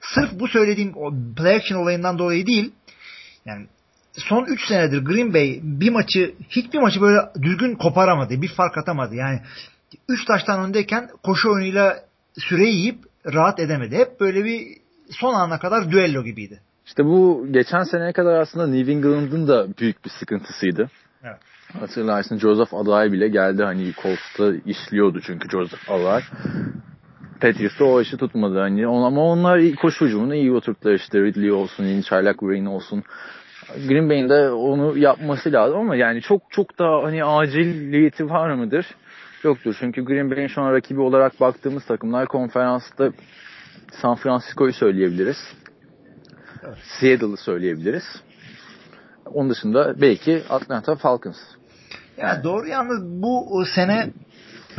Sırf 0.00 0.32
bu 0.32 0.48
söylediğim 0.48 0.94
play 1.36 1.56
action 1.56 1.78
olayından 1.78 2.18
dolayı 2.18 2.46
değil. 2.46 2.72
Yani 3.44 3.66
son 4.18 4.44
3 4.44 4.60
senedir 4.68 5.04
Green 5.04 5.34
Bay 5.34 5.60
bir 5.62 5.90
maçı 5.90 6.34
hiçbir 6.48 6.78
maçı 6.78 7.00
böyle 7.00 7.18
düzgün 7.42 7.74
koparamadı. 7.74 8.42
Bir 8.42 8.48
fark 8.48 8.78
atamadı. 8.78 9.14
Yani 9.14 9.40
3 10.08 10.24
taştan 10.24 10.60
öndeyken 10.60 11.08
koşu 11.22 11.50
oyunuyla 11.50 11.96
süreyi 12.38 12.74
yiyip 12.76 12.98
rahat 13.34 13.60
edemedi. 13.60 13.96
Hep 13.96 14.20
böyle 14.20 14.44
bir 14.44 14.66
son 15.10 15.34
ana 15.34 15.58
kadar 15.58 15.90
düello 15.90 16.24
gibiydi. 16.24 16.60
İşte 16.86 17.04
bu 17.04 17.46
geçen 17.50 17.82
seneye 17.82 18.12
kadar 18.12 18.40
aslında 18.40 18.66
New 18.66 18.92
England'ın 18.92 19.48
da 19.48 19.66
büyük 19.78 20.04
bir 20.04 20.10
sıkıntısıydı. 20.10 20.90
Evet. 21.24 21.38
Hatırlarsın 21.80 22.38
Joseph 22.38 22.74
Alay 22.74 23.12
bile 23.12 23.28
geldi 23.28 23.62
hani 23.62 23.92
Colts'ta 24.02 24.52
işliyordu 24.66 25.20
çünkü 25.26 25.48
Joseph 25.50 25.90
Alay. 25.90 26.22
Patriots'ta 27.40 27.84
o 27.84 28.00
işi 28.00 28.16
tutmadı 28.16 28.58
hani 28.58 28.86
ama 28.86 29.20
onlar 29.20 29.74
koşu 29.74 30.06
hücumunu 30.06 30.34
iyi 30.34 30.52
oturttular 30.52 30.94
işte 30.94 31.20
Ridley 31.20 31.52
olsun, 31.52 31.84
yeni 31.84 32.04
Çaylak 32.04 32.38
Green 32.38 32.64
olsun. 32.64 33.04
Green 33.88 34.08
Bay'in 34.08 34.28
de 34.28 34.50
onu 34.50 34.98
yapması 34.98 35.52
lazım 35.52 35.78
ama 35.78 35.96
yani 35.96 36.20
çok 36.20 36.42
çok 36.50 36.78
da 36.78 36.84
hani 37.02 37.24
aciliyeti 37.24 38.30
var 38.30 38.54
mıdır? 38.54 38.86
Yoktur. 39.44 39.76
Çünkü 39.80 40.04
Green 40.04 40.30
Bay'in 40.30 40.46
şu 40.46 40.62
an 40.62 40.72
rakibi 40.72 41.00
olarak 41.00 41.40
baktığımız 41.40 41.86
takımlar 41.86 42.26
konferansta 42.26 43.12
San 44.02 44.14
Francisco'yu 44.16 44.72
söyleyebiliriz. 44.72 45.36
Evet. 46.64 46.78
Seattle'ı 47.00 47.36
söyleyebiliriz. 47.36 48.04
Onun 49.26 49.50
dışında 49.50 50.00
belki 50.00 50.42
Atlanta 50.50 50.96
Falcons. 50.96 51.38
Ya 52.16 52.40
doğru 52.44 52.68
yalnız 52.68 53.22
bu 53.22 53.64
sene 53.74 54.10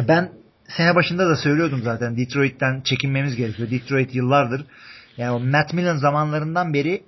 ben 0.08 0.30
sene 0.68 0.96
başında 0.96 1.30
da 1.30 1.36
söylüyordum 1.36 1.82
zaten 1.84 2.18
Detroit'ten 2.18 2.82
çekinmemiz 2.82 3.36
gerekiyor. 3.36 3.72
Detroit 3.72 4.16
yıllardır 4.16 4.66
yani 5.18 5.32
o 5.32 5.40
Matt 5.40 5.74
Millen 5.74 5.98
zamanlarından 5.98 6.74
beri 6.74 7.04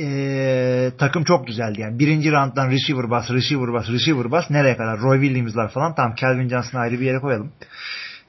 e, 0.00 0.92
takım 0.98 1.24
çok 1.24 1.46
güzeldi 1.46 1.80
yani. 1.80 1.98
Birinci 1.98 2.32
rounddan 2.32 2.70
receiver 2.70 3.10
bas, 3.10 3.30
receiver 3.30 3.72
bas, 3.72 3.88
receiver 3.88 4.30
bas 4.30 4.50
nereye 4.50 4.76
kadar? 4.76 4.98
Roy 4.98 5.20
Williams'lar 5.20 5.68
falan. 5.68 5.94
Tamam 5.94 6.14
Calvin 6.14 6.48
Johnson'ı 6.48 6.80
ayrı 6.80 7.00
bir 7.00 7.06
yere 7.06 7.18
koyalım. 7.18 7.52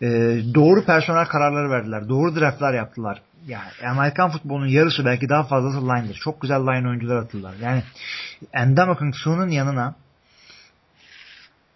E, 0.01 0.07
doğru 0.53 0.85
personel 0.85 1.25
kararları 1.25 1.69
verdiler. 1.69 2.09
Doğru 2.09 2.35
draftlar 2.35 2.73
yaptılar. 2.73 3.21
Yani 3.47 3.89
Amerikan 3.89 4.31
futbolunun 4.31 4.67
yarısı 4.67 5.05
belki 5.05 5.29
daha 5.29 5.43
fazlası 5.43 5.87
line'dir. 5.87 6.15
Çok 6.15 6.41
güzel 6.41 6.61
line 6.61 6.87
oyuncular 6.87 7.15
attılar. 7.15 7.53
Yani 7.61 7.83
Endamuk'un 8.53 9.11
Su'nun 9.11 9.49
yanına 9.49 9.95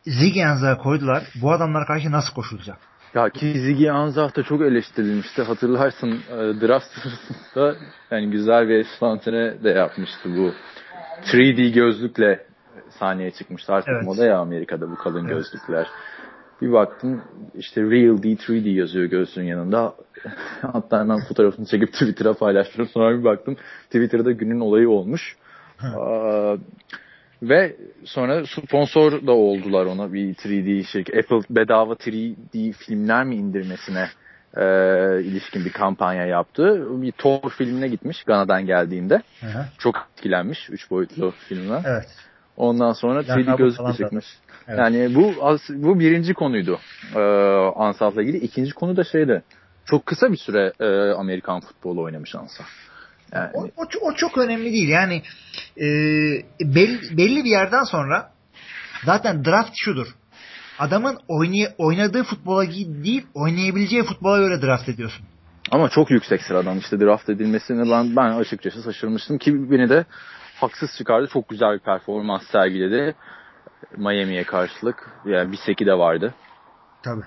Ziggy 0.07 0.45
Ansah'ı 0.45 0.77
koydular. 0.77 1.23
Bu 1.35 1.51
adamlar 1.51 1.87
karşı 1.87 2.11
nasıl 2.11 2.33
koşulacak? 2.33 2.88
Ya 3.13 3.29
ki 3.29 3.59
Ziggy 3.59 3.89
Ansah 3.89 4.35
da 4.35 4.43
çok 4.43 4.61
eleştirilmişti. 4.61 5.41
Hatırlarsın 5.41 6.11
e, 6.11 6.61
draft 6.61 6.85
sırasında 6.85 7.75
yani 8.11 8.31
güzel 8.31 8.69
bir 8.69 8.85
spontane 8.95 9.63
de 9.63 9.69
yapmıştı 9.69 10.29
bu. 10.37 10.51
3D 11.23 11.73
gözlükle 11.73 12.45
sahneye 12.89 13.31
çıkmıştı. 13.31 13.73
Artık 13.73 13.89
evet. 13.89 14.03
moda 14.03 14.25
ya 14.25 14.37
Amerika'da 14.37 14.91
bu 14.91 14.95
kalın 14.95 15.25
evet. 15.25 15.29
gözlükler. 15.29 15.87
Bir 16.61 16.71
baktım 16.71 17.21
işte 17.55 17.81
Real 17.81 18.23
D 18.23 18.27
3D 18.27 18.69
yazıyor 18.69 19.05
gözlüğün 19.05 19.43
yanında. 19.43 19.95
Hatta 20.61 20.99
hemen 20.99 21.19
fotoğrafını 21.27 21.65
çekip 21.65 21.93
Twitter'a 21.93 22.33
paylaştım. 22.33 22.87
Sonra 22.87 23.19
bir 23.19 23.23
baktım 23.23 23.57
Twitter'da 23.85 24.31
günün 24.31 24.59
olayı 24.59 24.89
olmuş. 24.89 25.37
Aa, 25.83 26.55
ve 27.41 27.75
sonra 28.05 28.45
sponsor 28.45 29.27
da 29.27 29.31
oldular 29.31 29.85
ona 29.85 30.13
bir 30.13 30.35
3D 30.35 30.83
şirket. 30.83 31.17
Apple 31.17 31.55
bedava 31.55 31.93
3D 31.93 32.73
filmler 32.73 33.23
mi 33.23 33.35
indirmesine 33.35 34.07
e, 34.57 34.63
ilişkin 35.21 35.65
bir 35.65 35.71
kampanya 35.71 36.25
yaptı. 36.25 36.87
Bir 37.01 37.11
Thor 37.11 37.49
filmine 37.49 37.87
gitmiş 37.87 38.23
Gana'dan 38.23 38.65
geldiğinde. 38.65 39.21
Hı-hı. 39.39 39.65
Çok 39.77 40.07
etkilenmiş. 40.13 40.69
Üç 40.69 40.91
boyutlu 40.91 41.31
filmler. 41.31 41.81
Evet. 41.85 42.07
Ondan 42.57 42.93
sonra 42.93 43.21
3D 43.21 43.57
gözlük 43.57 43.97
çıkmış. 43.97 44.25
Evet. 44.67 44.79
Yani 44.79 45.15
bu 45.15 45.33
bu 45.69 45.99
birinci 45.99 46.33
konuydu 46.33 46.79
e, 47.15 47.19
Ansaf'la 47.75 48.21
ilgili. 48.21 48.37
İkinci 48.37 48.71
konu 48.71 48.97
da 48.97 49.03
şeydi. 49.03 49.43
Çok 49.85 50.05
kısa 50.05 50.31
bir 50.31 50.37
süre 50.37 50.73
e, 50.79 51.11
Amerikan 51.11 51.59
futbolu 51.59 52.01
oynamış 52.01 52.35
Ansaf. 52.35 52.67
Yani. 53.33 53.49
O, 53.53 53.63
o, 53.63 53.85
o 54.01 54.13
çok 54.13 54.37
önemli 54.37 54.73
değil. 54.73 54.89
Yani 54.89 55.21
e, 55.77 55.85
belli, 56.59 57.17
belli 57.17 57.43
bir 57.43 57.49
yerden 57.49 57.83
sonra 57.83 58.31
zaten 59.05 59.45
draft 59.45 59.71
şudur. 59.75 60.07
adamın 60.79 61.17
oynay 61.27 61.67
oynadığı 61.77 62.23
futbola 62.23 62.67
değil 62.71 63.25
oynayabileceği 63.33 64.03
futbola 64.03 64.37
göre 64.37 64.61
draft 64.61 64.89
ediyorsun. 64.89 65.25
Ama 65.71 65.89
çok 65.89 66.11
yüksek 66.11 66.41
sıradan 66.41 66.77
işte 66.77 66.99
draft 66.99 67.29
edilmesine 67.29 67.91
ben, 67.91 68.15
ben 68.15 68.31
açıkçası 68.31 68.83
şaşırmıştım 68.83 69.37
ki 69.37 69.71
beni 69.71 69.89
de 69.89 70.05
haksız 70.55 70.89
çıkardı. 70.97 71.27
Çok 71.33 71.49
güzel 71.49 71.73
bir 71.73 71.79
performans 71.79 72.43
sergiledi. 72.51 73.15
Miami'ye 73.97 74.43
karşılık. 74.43 75.11
Yani 75.25 75.51
bir 75.51 75.59
seki 75.65 75.85
de 75.85 75.93
vardı. 75.93 76.33
Tabii. 77.03 77.25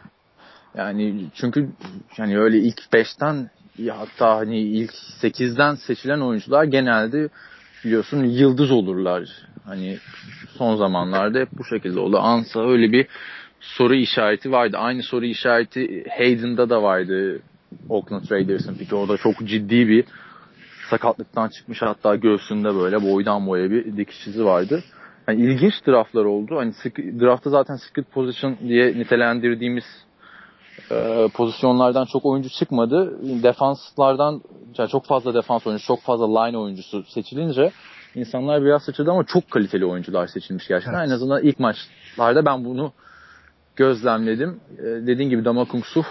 Yani 0.75 1.27
çünkü 1.35 1.71
yani 2.17 2.39
öyle 2.39 2.59
ilk 2.59 2.79
5'ten 2.93 3.35
ya 3.35 3.51
hatta 3.93 4.37
hani 4.37 4.59
ilk 4.61 4.91
8'den 5.23 5.75
seçilen 5.75 6.21
oyuncular 6.21 6.65
genelde 6.65 7.29
biliyorsun 7.85 8.25
yıldız 8.25 8.71
olurlar. 8.71 9.29
Hani 9.65 9.99
son 10.59 10.77
zamanlarda 10.77 11.39
hep 11.39 11.49
bu 11.59 11.65
şekilde 11.65 12.01
oldu. 12.01 12.19
Ansa 12.19 12.69
öyle 12.69 12.93
bir 12.93 13.07
soru 13.61 13.95
işareti 13.95 14.53
vardı. 14.53 14.77
Aynı 14.79 15.03
soru 15.03 15.25
işareti 15.25 16.05
Hayden'da 16.19 16.71
da 16.71 16.83
vardı. 16.83 17.41
Oakland 17.89 18.31
Raiders'ın 18.31 18.77
peki 18.79 18.95
orada 18.95 19.17
çok 19.17 19.39
ciddi 19.39 19.89
bir 19.89 20.05
sakatlıktan 20.91 21.49
çıkmış 21.49 21.83
hatta 21.83 22.17
göğsünde 22.17 22.75
böyle 22.75 23.03
boydan 23.03 23.47
boya 23.47 23.71
bir 23.71 23.97
dikiş 23.97 24.27
izi 24.27 24.45
vardı. 24.45 24.83
Yani 25.29 25.43
ilginç 25.43 25.75
draftlar 25.87 26.25
oldu. 26.25 26.57
Hani 26.57 26.73
draftta 27.21 27.51
zaten 27.51 27.77
secret 27.77 28.11
position 28.11 28.57
diye 28.69 28.87
nitelendirdiğimiz 28.99 29.85
e, 30.93 31.29
pozisyonlardan 31.35 32.05
çok 32.05 32.25
oyuncu 32.25 32.49
çıkmadı. 32.49 33.19
Defanslardan 33.43 34.43
yani 34.79 34.89
çok 34.89 35.07
fazla 35.07 35.35
defans 35.35 35.67
oyuncusu, 35.67 35.87
çok 35.87 36.01
fazla 36.01 36.43
line 36.43 36.59
oyuncusu 36.59 37.03
seçilince 37.03 37.71
insanlar 38.15 38.65
biraz 38.65 38.83
sıçradı 38.83 39.11
ama 39.11 39.25
çok 39.25 39.51
kaliteli 39.51 39.87
oyuncular 39.87 40.27
seçilmiş 40.27 40.69
gerçekten. 40.69 40.99
Evet. 40.99 41.09
En 41.09 41.15
azından 41.15 41.43
ilk 41.43 41.59
maçlarda 41.59 42.45
ben 42.45 42.65
bunu 42.65 42.93
gözlemledim. 43.77 44.61
E, 44.79 44.83
dediğin 44.83 45.31
gibi 45.31 45.45
Damakung 45.45 45.85
Suh 45.85 46.05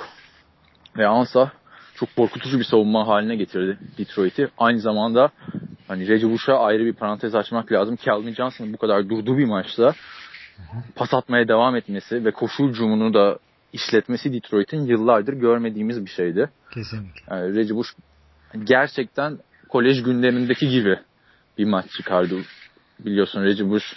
ve 0.97 1.07
Ansa 1.07 1.51
çok 1.95 2.15
korkutucu 2.15 2.59
bir 2.59 2.63
savunma 2.63 3.07
haline 3.07 3.35
getirdi 3.35 3.77
Detroit'i. 3.97 4.49
Aynı 4.57 4.79
zamanda 4.79 5.29
hani 5.87 6.07
Reggie 6.07 6.29
Bush'a 6.31 6.53
ayrı 6.53 6.85
bir 6.85 6.93
parantez 6.93 7.35
açmak 7.35 7.71
lazım. 7.71 7.97
Calvin 8.05 8.33
Johnson'ın 8.33 8.73
bu 8.73 8.77
kadar 8.77 9.09
durduğu 9.09 9.37
bir 9.37 9.45
maçta 9.45 9.93
pas 10.95 11.13
atmaya 11.13 11.47
devam 11.47 11.75
etmesi 11.75 12.25
ve 12.25 12.31
koşu 12.31 12.63
hücumunu 12.63 13.13
da 13.13 13.39
işletmesi 13.73 14.33
Detroit'in 14.33 14.85
yıllardır 14.85 15.33
görmediğimiz 15.33 16.05
bir 16.05 16.09
şeydi. 16.09 16.49
Kesinlikle. 16.73 17.35
Yani 17.35 17.55
Reggie 17.55 17.75
Bush 17.75 17.89
gerçekten 18.63 19.37
kolej 19.69 20.03
günlerindeki 20.03 20.69
gibi 20.69 20.99
bir 21.57 21.65
maç 21.65 21.85
çıkardı. 21.91 22.35
Biliyorsun 22.99 23.43
Reggie 23.43 23.69
Bush 23.69 23.95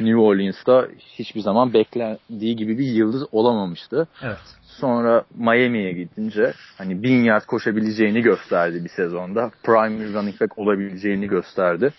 New 0.00 0.16
Orleans'ta 0.16 0.88
hiçbir 0.98 1.40
zaman 1.40 1.72
beklendiği 1.72 2.56
gibi 2.56 2.78
bir 2.78 2.86
yıldız 2.86 3.24
olamamıştı. 3.32 4.08
Evet. 4.22 4.38
Sonra 4.62 5.24
Miami'ye 5.34 5.92
gidince 5.92 6.52
hani 6.78 7.02
bin 7.02 7.24
yard 7.24 7.44
koşabileceğini 7.44 8.22
gösterdi 8.22 8.84
bir 8.84 8.88
sezonda. 8.88 9.50
Prime 9.62 10.12
running 10.12 10.40
back 10.40 10.58
olabileceğini 10.58 11.28
gösterdi. 11.28 11.92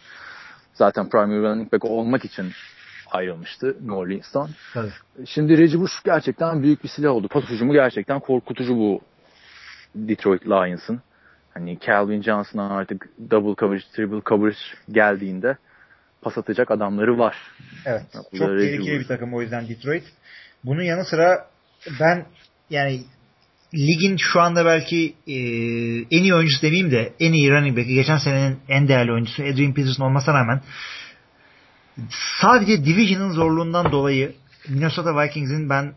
Zaten 0.73 1.09
prime 1.09 1.38
running 1.38 1.73
back 1.73 1.85
olmak 1.85 2.25
için 2.25 2.51
ayrılmıştı 3.11 3.67
New 3.67 3.93
Orleans'tan. 3.93 4.49
Tabii. 4.73 4.91
Şimdi 5.25 5.57
Reggie 5.57 5.79
Bush 5.79 6.03
gerçekten 6.05 6.63
büyük 6.63 6.83
bir 6.83 6.89
silah 6.89 7.11
oldu. 7.11 7.27
Pas 7.27 7.43
hücumu 7.49 7.73
gerçekten 7.73 8.19
korkutucu 8.19 8.75
bu 8.75 9.01
Detroit 9.95 10.45
Lions'ın. 10.45 11.01
Hani 11.53 11.77
Calvin 11.85 12.21
Johnson'a 12.21 12.69
artık 12.77 13.09
double 13.31 13.55
coverage, 13.55 13.83
triple 13.95 14.21
coverage 14.25 14.57
geldiğinde 14.91 15.57
pas 16.21 16.37
atacak 16.37 16.71
adamları 16.71 17.19
var. 17.19 17.37
Evet. 17.85 18.01
Bu 18.33 18.37
çok 18.37 18.47
tehlikeli 18.47 18.99
bir 18.99 19.07
takım 19.07 19.33
o 19.33 19.41
yüzden 19.41 19.69
Detroit. 19.69 20.03
Bunun 20.63 20.83
yanı 20.83 21.05
sıra 21.05 21.47
ben 21.99 22.25
yani 22.69 23.03
ligin 23.73 24.17
şu 24.17 24.41
anda 24.41 24.65
belki 24.65 25.13
e, 25.27 25.35
en 26.17 26.23
iyi 26.23 26.33
oyuncusu 26.33 26.61
demeyeyim 26.61 26.91
de 26.91 27.13
en 27.19 27.33
iyi 27.33 27.51
running 27.51 27.77
back'i 27.77 27.93
geçen 27.93 28.17
senenin 28.17 28.59
en 28.69 28.87
değerli 28.87 29.11
oyuncusu 29.11 29.43
Adrian 29.43 29.73
Peterson 29.73 30.05
olmasına 30.05 30.33
rağmen 30.35 30.61
sadece 32.41 32.85
division'ın 32.85 33.31
zorluğundan 33.31 33.91
dolayı 33.91 34.35
Minnesota 34.69 35.21
Vikings'in 35.21 35.69
ben 35.69 35.93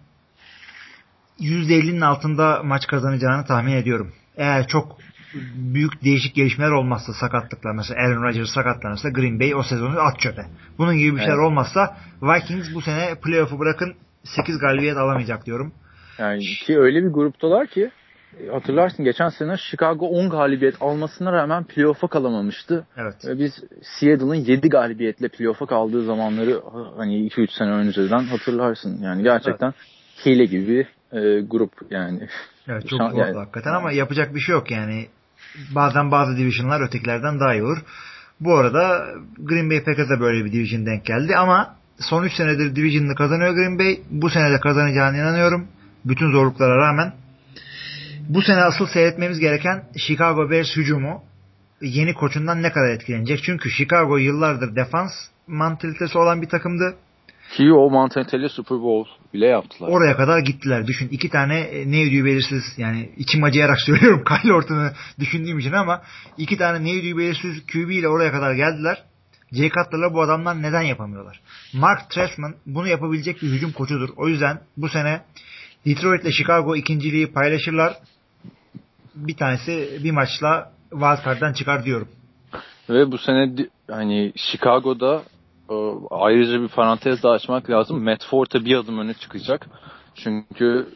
%50'nin 1.40 2.00
altında 2.00 2.62
maç 2.62 2.86
kazanacağını 2.86 3.46
tahmin 3.46 3.72
ediyorum. 3.72 4.12
Eğer 4.36 4.66
çok 4.66 4.98
büyük 5.54 6.04
değişik 6.04 6.34
gelişmeler 6.34 6.70
olmazsa 6.70 7.12
sakatlıklar 7.12 7.72
mesela 7.72 8.00
Aaron 8.00 8.22
Rodgers 8.22 8.50
sakatlanırsa 8.50 9.08
Green 9.08 9.40
Bay 9.40 9.54
o 9.54 9.62
sezonu 9.62 10.00
at 10.00 10.20
çöpe. 10.20 10.46
Bunun 10.78 10.98
gibi 10.98 11.12
bir 11.16 11.20
şeyler 11.20 11.34
evet. 11.34 11.46
olmazsa 11.46 11.96
Vikings 12.22 12.74
bu 12.74 12.80
sene 12.80 13.14
playoff'u 13.14 13.58
bırakın 13.58 13.94
8 14.24 14.58
galibiyet 14.58 14.96
alamayacak 14.96 15.46
diyorum. 15.46 15.72
Yani 16.18 16.40
ki 16.40 16.78
öyle 16.78 17.04
bir 17.04 17.08
gruptalar 17.08 17.66
ki 17.66 17.90
hatırlarsın 18.52 19.04
geçen 19.04 19.28
sene 19.28 19.56
Chicago 19.56 20.06
10 20.06 20.30
galibiyet 20.30 20.74
almasına 20.80 21.32
rağmen 21.32 21.64
playoff'a 21.64 22.06
kalamamıştı. 22.06 22.86
Evet. 22.96 23.14
Ve 23.24 23.38
biz 23.38 23.52
Seattle'ın 23.82 24.34
7 24.34 24.68
galibiyetle 24.68 25.28
playoff'a 25.28 25.66
kaldığı 25.66 26.04
zamanları 26.04 26.60
hani 26.96 27.28
2-3 27.28 27.58
sene 27.58 27.70
önceden 27.70 28.24
hatırlarsın. 28.24 29.02
Yani 29.02 29.22
gerçekten 29.22 29.66
evet. 29.66 30.26
hile 30.26 30.44
gibi 30.44 30.68
bir 30.68 30.86
e, 31.18 31.40
grup 31.40 31.72
yani. 31.90 32.28
Evet 32.68 32.88
çok 32.88 33.10
zor 33.10 33.18
yani, 33.18 33.36
hakikaten 33.36 33.72
ama 33.72 33.92
yapacak 33.92 34.34
bir 34.34 34.40
şey 34.40 34.52
yok 34.52 34.70
yani. 34.70 35.06
Bazen 35.74 36.10
bazı 36.10 36.36
divisionlar 36.36 36.80
ötekilerden 36.80 37.40
daha 37.40 37.54
iyi 37.54 37.62
olur. 37.62 37.78
Bu 38.40 38.54
arada 38.54 39.04
Green 39.38 39.70
Bay 39.70 39.84
Packers'a 39.84 40.20
böyle 40.20 40.44
bir 40.44 40.52
division 40.52 40.86
denk 40.86 41.04
geldi 41.04 41.36
ama 41.36 41.76
son 42.00 42.24
3 42.24 42.32
senedir 42.32 42.76
division'ını 42.76 43.14
kazanıyor 43.14 43.54
Green 43.54 43.78
Bay. 43.78 44.00
Bu 44.10 44.30
sene 44.30 44.50
de 44.50 44.60
kazanacağına 44.60 45.16
inanıyorum. 45.16 45.68
Bütün 46.04 46.32
zorluklara 46.32 46.76
rağmen. 46.76 47.12
Bu 48.28 48.42
sene 48.42 48.62
asıl 48.62 48.87
seyretmemiz 48.87 49.38
gereken 49.38 49.85
Chicago 49.96 50.50
Bears 50.50 50.76
hücumu 50.76 51.24
yeni 51.80 52.14
koçundan 52.14 52.62
ne 52.62 52.72
kadar 52.72 52.94
etkilenecek? 52.94 53.42
Çünkü 53.42 53.70
Chicago 53.70 54.16
yıllardır 54.16 54.76
defans 54.76 55.12
mantalitesi 55.46 56.18
olan 56.18 56.42
bir 56.42 56.48
takımdı. 56.48 56.96
Ki 57.56 57.72
o 57.72 57.90
mantaliteli 57.90 58.48
Super 58.48 58.78
Bowl 58.78 59.11
bile 59.35 59.46
yaptılar. 59.46 59.88
Oraya 59.88 60.16
kadar 60.16 60.38
gittiler. 60.38 60.87
Düşün 60.87 61.08
iki 61.08 61.28
tane 61.28 61.61
e, 61.61 61.90
ne 61.90 62.02
ödüğü 62.02 62.24
belirsiz 62.24 62.62
yani 62.76 63.11
içim 63.16 63.44
acıyarak 63.44 63.80
söylüyorum 63.87 64.24
Kyle 64.24 64.52
Orton'u 64.52 64.90
düşündüğüm 65.20 65.58
için 65.58 65.72
ama 65.72 66.02
iki 66.38 66.56
tane 66.56 66.85
ne 66.85 66.98
ödüğü 66.98 67.18
belirsiz 67.18 67.66
QB 67.66 67.90
ile 67.90 68.08
oraya 68.08 68.32
kadar 68.32 68.54
geldiler. 68.54 69.02
Jay 69.52 69.70
Cutler'la 69.70 70.14
bu 70.14 70.22
adamlar 70.22 70.62
neden 70.62 70.82
yapamıyorlar? 70.82 71.40
Mark 71.74 72.11
Trestman 72.11 72.54
bunu 72.66 72.88
yapabilecek 72.88 73.42
bir 73.42 73.48
hücum 73.48 73.72
koçudur. 73.72 74.08
O 74.16 74.28
yüzden 74.28 74.61
bu 74.76 74.88
sene 74.88 75.20
Detroit 75.87 76.22
ile 76.22 76.32
Chicago 76.32 76.76
ikinciliği 76.76 77.26
paylaşırlar. 77.26 77.96
Bir 79.14 79.37
tanesi 79.37 79.98
bir 80.05 80.11
maçla 80.11 80.72
wildcard'dan 80.90 81.53
çıkar 81.53 81.85
diyorum. 81.85 82.09
Ve 82.88 83.12
bu 83.12 83.18
sene 83.18 83.55
hani 83.90 84.33
Chicago'da 84.37 85.22
e, 85.70 85.75
ayrıca 86.11 86.62
bir 86.62 86.68
parantez 86.68 87.22
daha 87.22 87.33
açmak 87.33 87.70
lazım. 87.70 88.05
Matt 88.05 88.25
Forte 88.25 88.64
bir 88.64 88.77
adım 88.77 88.98
öne 88.98 89.14
çıkacak. 89.14 89.66
Çünkü 90.14 90.88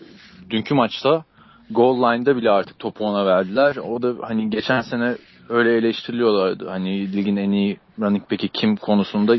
dünkü 0.51 0.75
maçta 0.75 1.25
goal 1.71 1.97
line'da 1.97 2.37
bile 2.37 2.51
artık 2.51 2.79
topu 2.79 3.05
ona 3.05 3.27
verdiler. 3.27 3.77
O 3.77 4.03
da 4.03 4.15
hani 4.21 4.51
geçen 4.51 4.81
sene 4.81 5.17
öyle 5.49 5.77
eleştiriliyorlardı. 5.77 6.69
Hani 6.69 7.13
ligin 7.13 7.37
en 7.37 7.51
iyi 7.51 7.79
running 8.01 8.31
back'i 8.31 8.49
kim 8.49 8.77
konusunda 8.77 9.37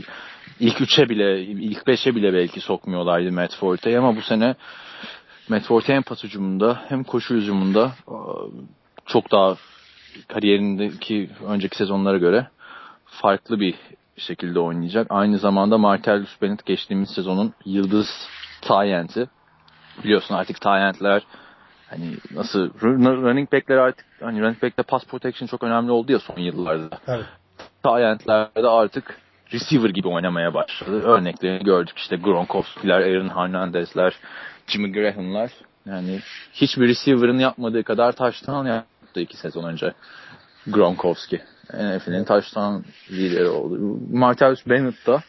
ilk 0.60 0.82
üçe 0.82 1.10
bile, 1.10 1.44
ilk 1.44 1.88
beşe 1.88 2.16
bile 2.16 2.34
belki 2.34 2.62
sokmuyorlardı 2.62 3.32
Matt 3.32 3.56
Forte'yi 3.56 3.98
ama 3.98 4.16
bu 4.16 4.22
sene 4.22 4.56
Matt 5.49 5.63
Forte 5.63 5.93
hem 5.93 6.03
pas 6.03 6.23
hücumunda 6.23 6.81
hem 6.88 7.03
koşu 7.03 7.36
hücumunda 7.36 7.91
e, 8.07 8.15
çok 9.05 9.31
daha 9.31 9.55
kariyerindeki 10.27 11.29
önceki 11.47 11.77
sezonlara 11.77 12.17
göre 12.17 12.47
farklı 13.05 13.60
bir 13.60 13.75
şekilde 14.17 14.60
oynayacak. 14.60 15.07
Aynı 15.10 15.38
zamanda 15.38 15.77
Martellus 15.77 16.41
Bennett 16.41 16.65
geçtiğimiz 16.65 17.10
sezonun 17.10 17.53
yıldız 17.65 18.07
Tyent'i. 18.62 19.29
Biliyorsun 20.03 20.36
artık 20.36 20.62
Tyent'ler 20.62 21.23
hani 21.89 22.17
nasıl 22.31 22.69
running 22.81 23.51
back'ler 23.51 23.77
artık 23.77 24.05
hani 24.21 24.41
running 24.41 24.63
back'te 24.63 24.83
pass 24.83 25.05
protection 25.05 25.47
çok 25.47 25.63
önemli 25.63 25.91
oldu 25.91 26.12
ya 26.12 26.19
son 26.19 26.39
yıllarda. 26.39 26.99
Evet. 27.07 27.25
Tyent'lerde 27.83 28.67
artık 28.67 29.21
receiver 29.53 29.89
gibi 29.89 30.07
oynamaya 30.07 30.53
başladı. 30.53 31.01
Örneklerini 31.01 31.63
gördük 31.63 31.97
işte 31.97 32.15
Gronkowski'ler, 32.15 33.01
Aaron 33.01 33.29
Hernandez'ler, 33.29 34.13
Jimmy 34.67 34.91
Graham'lar. 34.91 35.51
Yani 35.86 36.19
hiçbir 36.53 36.88
receiver'ın 36.88 37.39
yapmadığı 37.39 37.83
kadar 37.83 38.12
touchdown 38.12 38.67
yaptı 38.67 39.19
iki 39.19 39.38
sezon 39.38 39.63
önce 39.63 39.93
Gronkowski. 40.67 41.41
NFL'in 41.73 42.23
touchdown 42.23 42.83
lideri 43.12 43.47
oldu. 43.47 43.99
Martellus 44.12 44.67
Bennett 44.67 45.07
da 45.07 45.23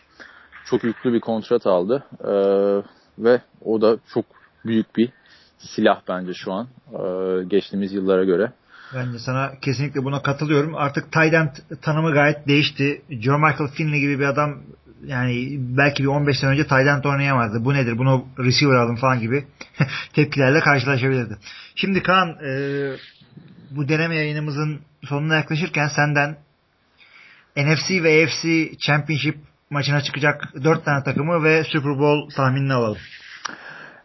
çok 0.65 0.85
yüklü 0.85 1.13
bir 1.13 1.21
kontrat 1.21 1.67
aldı. 1.67 2.05
Ee, 2.25 2.83
ve 3.19 3.41
o 3.65 3.81
da 3.81 3.97
çok 4.15 4.25
büyük 4.65 4.97
bir 4.97 5.11
silah 5.59 6.01
bence 6.09 6.33
şu 6.35 6.53
an 6.53 6.69
e, 6.93 7.45
geçtiğimiz 7.45 7.93
yıllara 7.93 8.25
göre. 8.25 8.53
Bence 8.95 9.19
sana 9.19 9.53
kesinlikle 9.61 10.05
buna 10.05 10.23
katılıyorum. 10.23 10.75
Artık 10.75 11.17
end 11.17 11.49
tanımı 11.83 12.13
gayet 12.13 12.49
değişti. 12.49 13.03
Joe 13.11 13.39
Michael 13.39 13.71
Finley 13.71 14.01
gibi 14.01 14.19
bir 14.19 14.25
adam 14.25 14.59
yani 15.05 15.57
belki 15.59 16.03
bir 16.03 16.09
15 16.09 16.39
sene 16.39 16.51
önce 16.51 16.67
Tayland 16.67 17.05
oynayamazdı. 17.05 17.65
Bu 17.65 17.75
nedir? 17.75 17.99
Bunu 17.99 18.27
receiver 18.39 18.75
alın 18.75 18.97
falan 18.97 19.21
gibi 19.21 19.45
tepkilerle 20.13 20.61
karşılaşabilirdi. 20.61 21.37
Şimdi 21.75 22.03
Kaan 22.03 22.29
e, 22.29 22.53
bu 23.71 23.89
deneme 23.89 24.17
yayınımızın 24.17 24.81
sonuna 25.05 25.35
yaklaşırken 25.35 25.89
senden 25.89 26.37
NFC 27.57 28.03
ve 28.03 28.25
AFC 28.25 28.73
Championship 28.79 29.39
maçına 29.71 30.01
çıkacak 30.01 30.53
4 30.65 30.85
tane 30.85 31.05
takımı 31.05 31.45
ve 31.45 31.65
Super 31.65 31.99
Bowl 31.99 32.37
tahminini 32.37 32.73
alalım. 32.73 32.99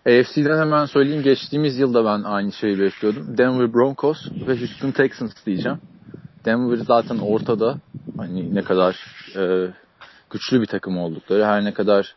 AFC'den 0.05 0.59
hemen 0.59 0.85
söyleyeyim. 0.85 1.23
Geçtiğimiz 1.23 1.79
yılda 1.79 2.05
ben 2.05 2.23
aynı 2.23 2.51
şeyi 2.51 2.79
bekliyordum. 2.79 3.37
Denver 3.37 3.73
Broncos 3.73 4.17
ve 4.47 4.59
Houston 4.59 4.91
Texans 4.91 5.31
diyeceğim. 5.45 5.77
Denver 6.45 6.77
zaten 6.77 7.17
ortada. 7.17 7.77
Hani 8.17 8.55
ne 8.55 8.61
kadar 8.61 8.97
e, 9.35 9.73
güçlü 10.29 10.61
bir 10.61 10.65
takım 10.65 10.97
oldukları. 10.97 11.45
Her 11.45 11.63
ne 11.63 11.73
kadar 11.73 12.15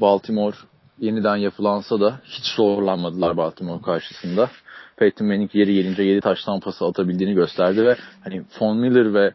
Baltimore 0.00 0.56
yeniden 0.98 1.36
yapılansa 1.36 2.00
da 2.00 2.20
hiç 2.24 2.46
zorlanmadılar 2.46 3.36
Baltimore 3.36 3.82
karşısında. 3.82 4.50
Peyton 4.96 5.26
Manning 5.26 5.54
yeri 5.54 5.74
gelince 5.74 6.02
7 6.02 6.20
taş 6.20 6.44
tampası 6.44 6.84
atabildiğini 6.84 7.34
gösterdi 7.34 7.86
ve 7.86 7.96
hani 8.24 8.42
Von 8.60 8.78
Miller 8.78 9.14
ve 9.14 9.32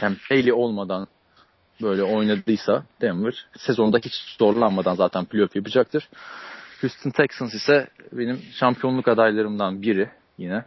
Champ 0.00 0.18
Bailey 0.30 0.52
olmadan 0.52 1.06
böyle 1.82 2.02
oynadıysa 2.02 2.82
Denver 3.00 3.46
sezonda 3.58 3.98
hiç 3.98 4.14
zorlanmadan 4.38 4.94
zaten 4.94 5.24
playoff 5.24 5.56
yapacaktır. 5.56 6.08
Houston 6.80 7.10
Texans 7.10 7.54
ise 7.54 7.88
benim 8.12 8.40
şampiyonluk 8.52 9.08
adaylarımdan 9.08 9.82
biri 9.82 10.08
yine. 10.38 10.64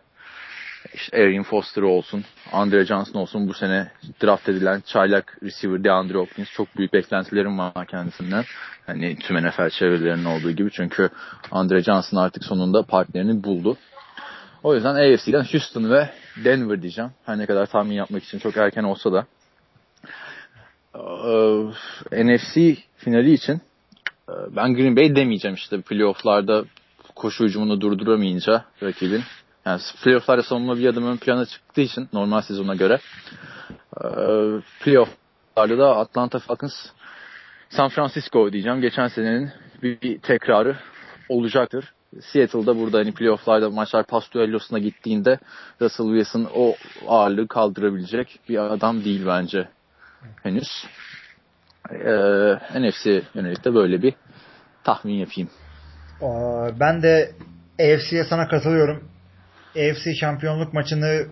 İşte 0.94 1.18
Arian 1.18 1.44
Foster 1.44 1.82
olsun, 1.82 2.24
Andre 2.52 2.86
Johnson 2.86 3.20
olsun 3.20 3.48
bu 3.48 3.54
sene 3.54 3.92
draft 4.24 4.50
edilen 4.50 4.82
çaylak 4.86 5.38
receiver 5.44 5.84
DeAndre 5.84 6.18
Hopkins 6.18 6.52
çok 6.52 6.78
büyük 6.78 6.94
beklentilerim 6.94 7.60
var 7.60 7.88
kendisinden. 7.88 8.44
Hani 8.86 9.16
tüm 9.16 9.38
NFL 9.38 9.70
çevrelerinin 9.70 10.26
olduğu 10.26 10.52
gibi 10.52 10.72
çünkü 10.72 11.10
Andre 11.52 11.84
Johnson 11.84 12.18
artık 12.18 12.44
sonunda 12.44 12.84
partnerini 12.84 13.44
buldu. 13.44 13.78
O 14.64 14.76
yüzden 14.76 14.96
AFC'den 14.96 15.44
Houston 15.44 15.92
ve 15.92 16.10
Denver 16.44 16.82
diyeceğim. 16.82 17.12
Her 17.26 17.38
ne 17.38 17.46
kadar 17.46 17.66
tahmin 17.66 17.96
yapmak 17.96 18.24
için 18.24 18.40
çok 18.40 18.58
erken 18.58 18.84
olsa 18.84 19.14
da. 19.14 19.26
Ee, 22.12 22.26
NFC 22.26 22.78
finali 22.98 23.34
için 23.34 23.62
ben 24.56 24.74
Green 24.74 24.96
Bay 24.96 25.16
demeyeceğim 25.16 25.56
işte 25.56 25.82
playofflarda 25.82 26.66
koşu 27.16 27.44
hücumunu 27.44 27.82
durduramayınca 27.82 28.66
rakibin. 28.84 29.24
Yani 29.66 29.82
playofflarda 30.04 30.44
savunma 30.44 30.78
bir 30.78 30.88
adım 30.88 31.08
ön 31.08 31.18
plana 31.18 31.46
çıktığı 31.46 31.82
için 31.82 32.10
normal 32.14 32.42
sezona 32.42 32.76
göre. 32.76 33.00
E, 33.98 34.06
playofflarda 34.84 35.78
da 35.78 35.98
Atlanta 35.98 36.40
Falcons 36.40 36.74
San 37.70 37.90
Francisco 37.90 38.54
diyeceğim. 38.54 38.82
Geçen 38.82 39.08
senenin 39.08 39.52
bir, 39.84 40.02
bir 40.02 40.20
tekrarı 40.20 40.78
olacaktır. 41.30 41.94
Seattle'da 42.22 42.80
burada 42.80 42.98
hani 42.98 43.14
playofflarda 43.14 43.70
maçlar 43.70 44.06
pas 44.06 44.32
düellosuna 44.34 44.80
gittiğinde 44.80 45.40
Russell 45.82 46.08
Wilson 46.08 46.50
o 46.56 46.76
ağırlığı 47.08 47.48
kaldırabilecek 47.48 48.40
bir 48.50 48.74
adam 48.74 49.04
değil 49.04 49.24
bence 49.28 49.68
henüz. 50.44 50.86
Ee, 51.92 52.60
NFC 52.80 53.22
yönelik 53.36 53.66
de 53.66 53.74
böyle 53.74 54.02
bir 54.02 54.14
tahmin 54.84 55.14
yapayım. 55.14 55.50
Ben 56.80 57.02
de 57.02 57.32
AFC'ye 57.80 58.24
sana 58.24 58.48
katılıyorum. 58.48 59.04
AFC 59.76 60.16
şampiyonluk 60.20 60.74
maçını 60.74 61.28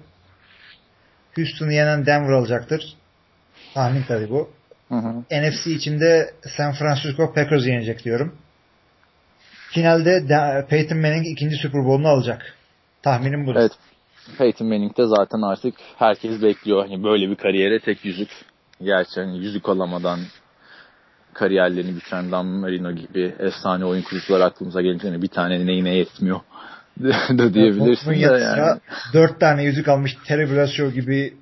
Houston'u 1.35 1.71
yenen 1.71 2.05
Denver 2.05 2.31
alacaktır. 2.31 2.95
Tahmin 3.73 4.03
tabii 4.07 4.29
bu. 4.29 4.49
Hı 4.89 4.95
hı. 4.95 5.23
NFC 5.31 5.71
içinde 5.71 6.33
San 6.57 6.73
Francisco 6.73 7.33
Packers 7.33 7.67
yenecek 7.67 8.03
diyorum. 8.03 8.35
Finalde 9.71 10.29
de 10.29 10.65
Peyton 10.69 10.97
Manning 10.97 11.27
ikinci 11.27 11.55
Super 11.55 11.85
Bowl'unu 11.85 12.07
alacak. 12.07 12.55
Tahminim 13.03 13.47
bu. 13.47 13.51
Evet. 13.55 13.71
Peyton 14.37 14.67
Manning 14.67 14.97
de 14.97 15.05
zaten 15.05 15.41
artık 15.41 15.75
herkes 15.97 16.41
bekliyor. 16.41 16.81
Hani 16.81 17.03
böyle 17.03 17.29
bir 17.29 17.35
kariyere 17.35 17.79
tek 17.79 18.05
yüzük. 18.05 18.29
Gerçi 18.81 19.19
hani 19.21 19.37
yüzük 19.37 19.69
alamadan 19.69 20.19
kariyerlerini 21.33 21.95
bitiren 21.95 22.31
Dan 22.31 22.45
Marino 22.45 22.91
gibi 22.91 23.35
efsane 23.39 23.85
oyun 23.85 24.01
kurucular 24.01 24.41
aklımıza 24.41 24.81
gelince 24.81 25.21
bir 25.21 25.27
tane 25.27 25.65
neyine 25.65 25.95
yetmiyor 25.95 26.39
da 27.37 27.53
diyebilirsin 27.53 28.11
de 28.11 28.15
yani. 28.15 28.79
Dört 29.13 29.39
tane 29.39 29.63
yüzük 29.63 29.87
almış 29.87 30.17
Terry 30.27 30.55
Bradshaw 30.55 31.01
gibi 31.01 31.33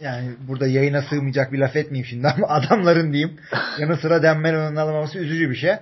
yani 0.00 0.30
burada 0.48 0.66
yayına 0.66 1.02
sığmayacak 1.02 1.52
bir 1.52 1.58
laf 1.58 1.76
etmeyeyim 1.76 2.06
şimdi 2.06 2.28
ama 2.28 2.46
adamların 2.48 3.12
diyeyim 3.12 3.36
yanı 3.78 3.96
sıra 3.96 4.22
Dan 4.22 4.40
Marino'nun 4.40 4.76
alamaması 4.76 5.18
üzücü 5.18 5.50
bir 5.50 5.56
şey. 5.56 5.72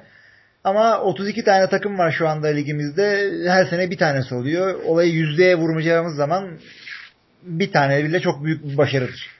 Ama 0.64 1.00
32 1.00 1.44
tane 1.44 1.68
takım 1.68 1.98
var 1.98 2.10
şu 2.10 2.28
anda 2.28 2.48
ligimizde. 2.48 3.32
Her 3.46 3.64
sene 3.64 3.90
bir 3.90 3.98
tanesi 3.98 4.34
oluyor. 4.34 4.74
Olayı 4.84 5.12
yüzdeye 5.12 5.56
vurmayacağımız 5.56 6.16
zaman 6.16 6.58
bir 7.42 7.72
tane 7.72 8.04
bile 8.04 8.20
çok 8.20 8.44
büyük 8.44 8.64
bir 8.64 8.76
başarıdır. 8.76 9.35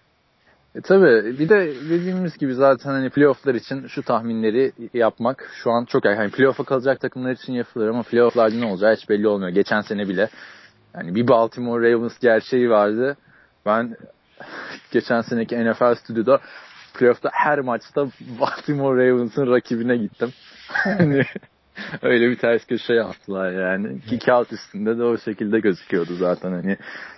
E 0.76 0.80
tabii 0.80 1.38
bir 1.38 1.48
de 1.48 1.74
dediğimiz 1.90 2.38
gibi 2.38 2.54
zaten 2.54 2.90
hani 2.90 3.10
playofflar 3.10 3.54
için 3.54 3.86
şu 3.86 4.02
tahminleri 4.02 4.72
yapmak 4.94 5.50
şu 5.62 5.70
an 5.70 5.84
çok 5.84 6.06
erken. 6.06 6.22
Yani 6.22 6.30
playoff'a 6.30 6.64
kalacak 6.64 7.00
takımlar 7.00 7.30
için 7.30 7.52
yapılır 7.52 7.88
ama 7.88 8.02
playoff'larda 8.02 8.56
ne 8.56 8.66
olacağı 8.66 8.94
hiç 8.94 9.08
belli 9.08 9.28
olmuyor. 9.28 9.50
Geçen 9.50 9.80
sene 9.80 10.08
bile 10.08 10.28
yani 10.94 11.14
bir 11.14 11.28
Baltimore 11.28 11.92
Ravens 11.92 12.18
gerçeği 12.18 12.70
vardı. 12.70 13.16
Ben 13.66 13.96
geçen 14.92 15.20
seneki 15.20 15.64
NFL 15.64 15.94
stüdyoda 15.94 16.40
playoff'ta 16.94 17.30
her 17.32 17.58
maçta 17.58 18.06
Baltimore 18.40 19.08
Ravens'ın 19.08 19.50
rakibine 19.50 19.96
gittim. 19.96 20.32
Öyle 22.02 22.30
bir 22.30 22.36
ters 22.36 22.64
köşe 22.64 22.94
yaptılar 22.94 23.52
yani. 23.52 24.00
Ki 24.00 24.18
kağıt 24.18 24.52
üstünde 24.52 24.98
de 24.98 25.04
o 25.04 25.18
şekilde 25.18 25.60
gözüküyordu 25.60 26.14
zaten 26.14 26.52
hani 26.52 26.76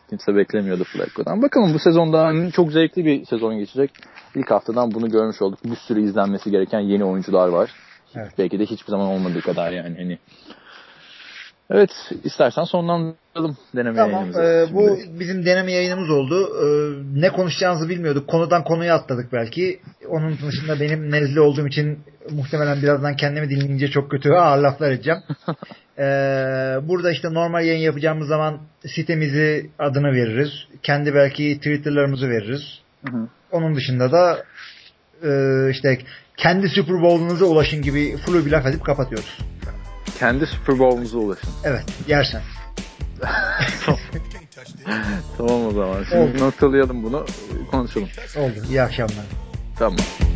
kimse 0.09 0.37
beklemiyordu 0.37 0.85
Flacco'dan. 0.85 1.43
Bakalım 1.43 1.75
bu 1.75 1.79
sezonda 1.79 2.25
hani 2.25 2.53
çok 2.53 2.73
zevkli 2.73 3.05
bir 3.05 3.25
sezon 3.25 3.59
geçecek. 3.59 3.91
İlk 4.35 4.51
haftadan 4.51 4.91
bunu 4.91 5.11
görmüş 5.11 5.43
olduk. 5.43 5.65
Bir 5.65 5.77
sürü 5.77 6.03
izlenmesi 6.03 6.51
gereken 6.51 6.81
yeni 6.81 7.05
oyuncular 7.05 7.49
var. 7.49 7.71
Evet. 8.15 8.33
Belki 8.39 8.59
de 8.59 8.65
hiçbir 8.67 8.91
zaman 8.91 9.07
olmadığı 9.07 9.41
kadar 9.41 9.73
yani 9.73 9.97
hani. 9.99 10.19
Evet 11.71 11.91
istersen 12.25 12.65
sonlandıralım 12.65 13.57
deneme 13.77 13.97
Tamam. 13.97 14.13
yayınımızı. 14.13 14.43
e, 14.43 14.75
bu 14.75 14.99
bizim 15.21 15.47
deneme 15.47 15.73
yayınımız 15.73 16.11
oldu. 16.11 16.49
E, 16.63 16.67
ne 17.21 17.33
konuşacağımızı 17.33 17.89
bilmiyorduk. 17.89 18.29
Konudan 18.29 18.65
konuya 18.65 18.95
atladık 18.95 19.33
belki. 19.33 19.81
Onun 20.09 20.39
dışında 20.47 20.81
benim 20.81 21.11
nezle 21.11 21.41
olduğum 21.41 21.67
için 21.67 21.99
muhtemelen 22.31 22.83
birazdan 22.83 23.17
kendimi 23.17 23.51
dinleyince 23.51 23.89
çok 23.89 24.11
kötü 24.11 24.31
ağır 24.31 24.63
laflar 24.63 24.91
edeceğim. 24.91 25.21
E, 26.01 26.05
burada 26.83 27.11
işte 27.13 27.35
normal 27.35 27.65
yayın 27.65 27.81
yapacağımız 27.81 28.29
zaman 28.29 28.59
sitemizi 28.87 29.71
adını 29.79 30.13
veririz. 30.13 30.51
Kendi 30.83 31.15
belki 31.15 31.57
Twitter'larımızı 31.57 32.29
veririz. 32.29 32.63
Hı 33.07 33.17
hı. 33.17 33.29
Onun 33.53 33.75
dışında 33.75 34.13
da 34.13 34.45
e, 35.25 35.31
işte 35.71 35.99
kendi 36.37 36.69
Super 36.69 37.03
Bowl'unuza 37.03 37.45
ulaşın 37.45 37.83
gibi 37.83 38.17
flu 38.17 38.47
bir 38.47 38.51
laf 38.51 38.67
edip 38.67 38.85
kapatıyoruz. 38.85 39.39
Kendi 40.19 40.47
Super 40.47 40.79
Bowl'umuza 40.79 41.19
ulaşın. 41.19 41.51
Evet 41.65 41.85
yersen. 42.09 42.43
Tamam 45.39 45.67
o 45.67 45.71
zaman. 45.73 46.05
Şimdi 46.05 46.35
Oldu. 46.35 46.45
noktalayalım 46.45 47.03
bunu. 47.05 47.27
Konuşalım. 47.71 48.09
Oldu. 48.37 48.55
İyi 48.69 48.83
akşamlar. 48.83 49.25
Tamam. 49.79 49.97
My, 50.21 50.27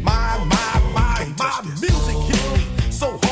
my, 0.45 0.55
my, 0.95 1.25
my 1.38 1.71
music 1.71 2.18
me 2.18 2.92
so 2.92 3.07
hard, 3.07 3.32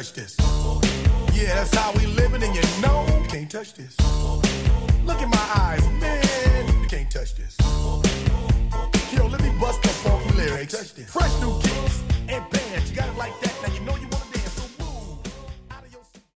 touch 0.00 0.12
this. 0.14 0.36
Yeah, 1.34 1.56
that's 1.56 1.74
how 1.74 1.92
we 1.92 2.06
living, 2.06 2.42
and 2.42 2.54
you 2.54 2.62
know 2.80 3.04
you 3.20 3.28
can't 3.28 3.50
touch 3.50 3.74
this. 3.74 3.94
Look 5.04 5.20
in 5.20 5.28
my 5.28 5.50
eyes, 5.56 5.86
man, 6.00 6.66
you 6.68 6.88
can't 6.88 7.10
touch 7.10 7.34
this. 7.34 7.54
Yo, 9.12 9.26
let 9.26 9.42
me 9.42 9.50
bust 9.60 9.82
the 9.82 9.88
funky 9.88 10.34
lyrics. 10.36 10.92
Fresh 10.92 11.40
new 11.42 11.60
kicks 11.60 12.02
and 12.28 12.48
bands, 12.50 12.90
you 12.90 12.96
got 12.96 13.08
it 13.10 13.18
like 13.18 13.38
that. 13.40 13.54
Now 13.62 13.74
you 13.74 13.80
know. 13.80 13.99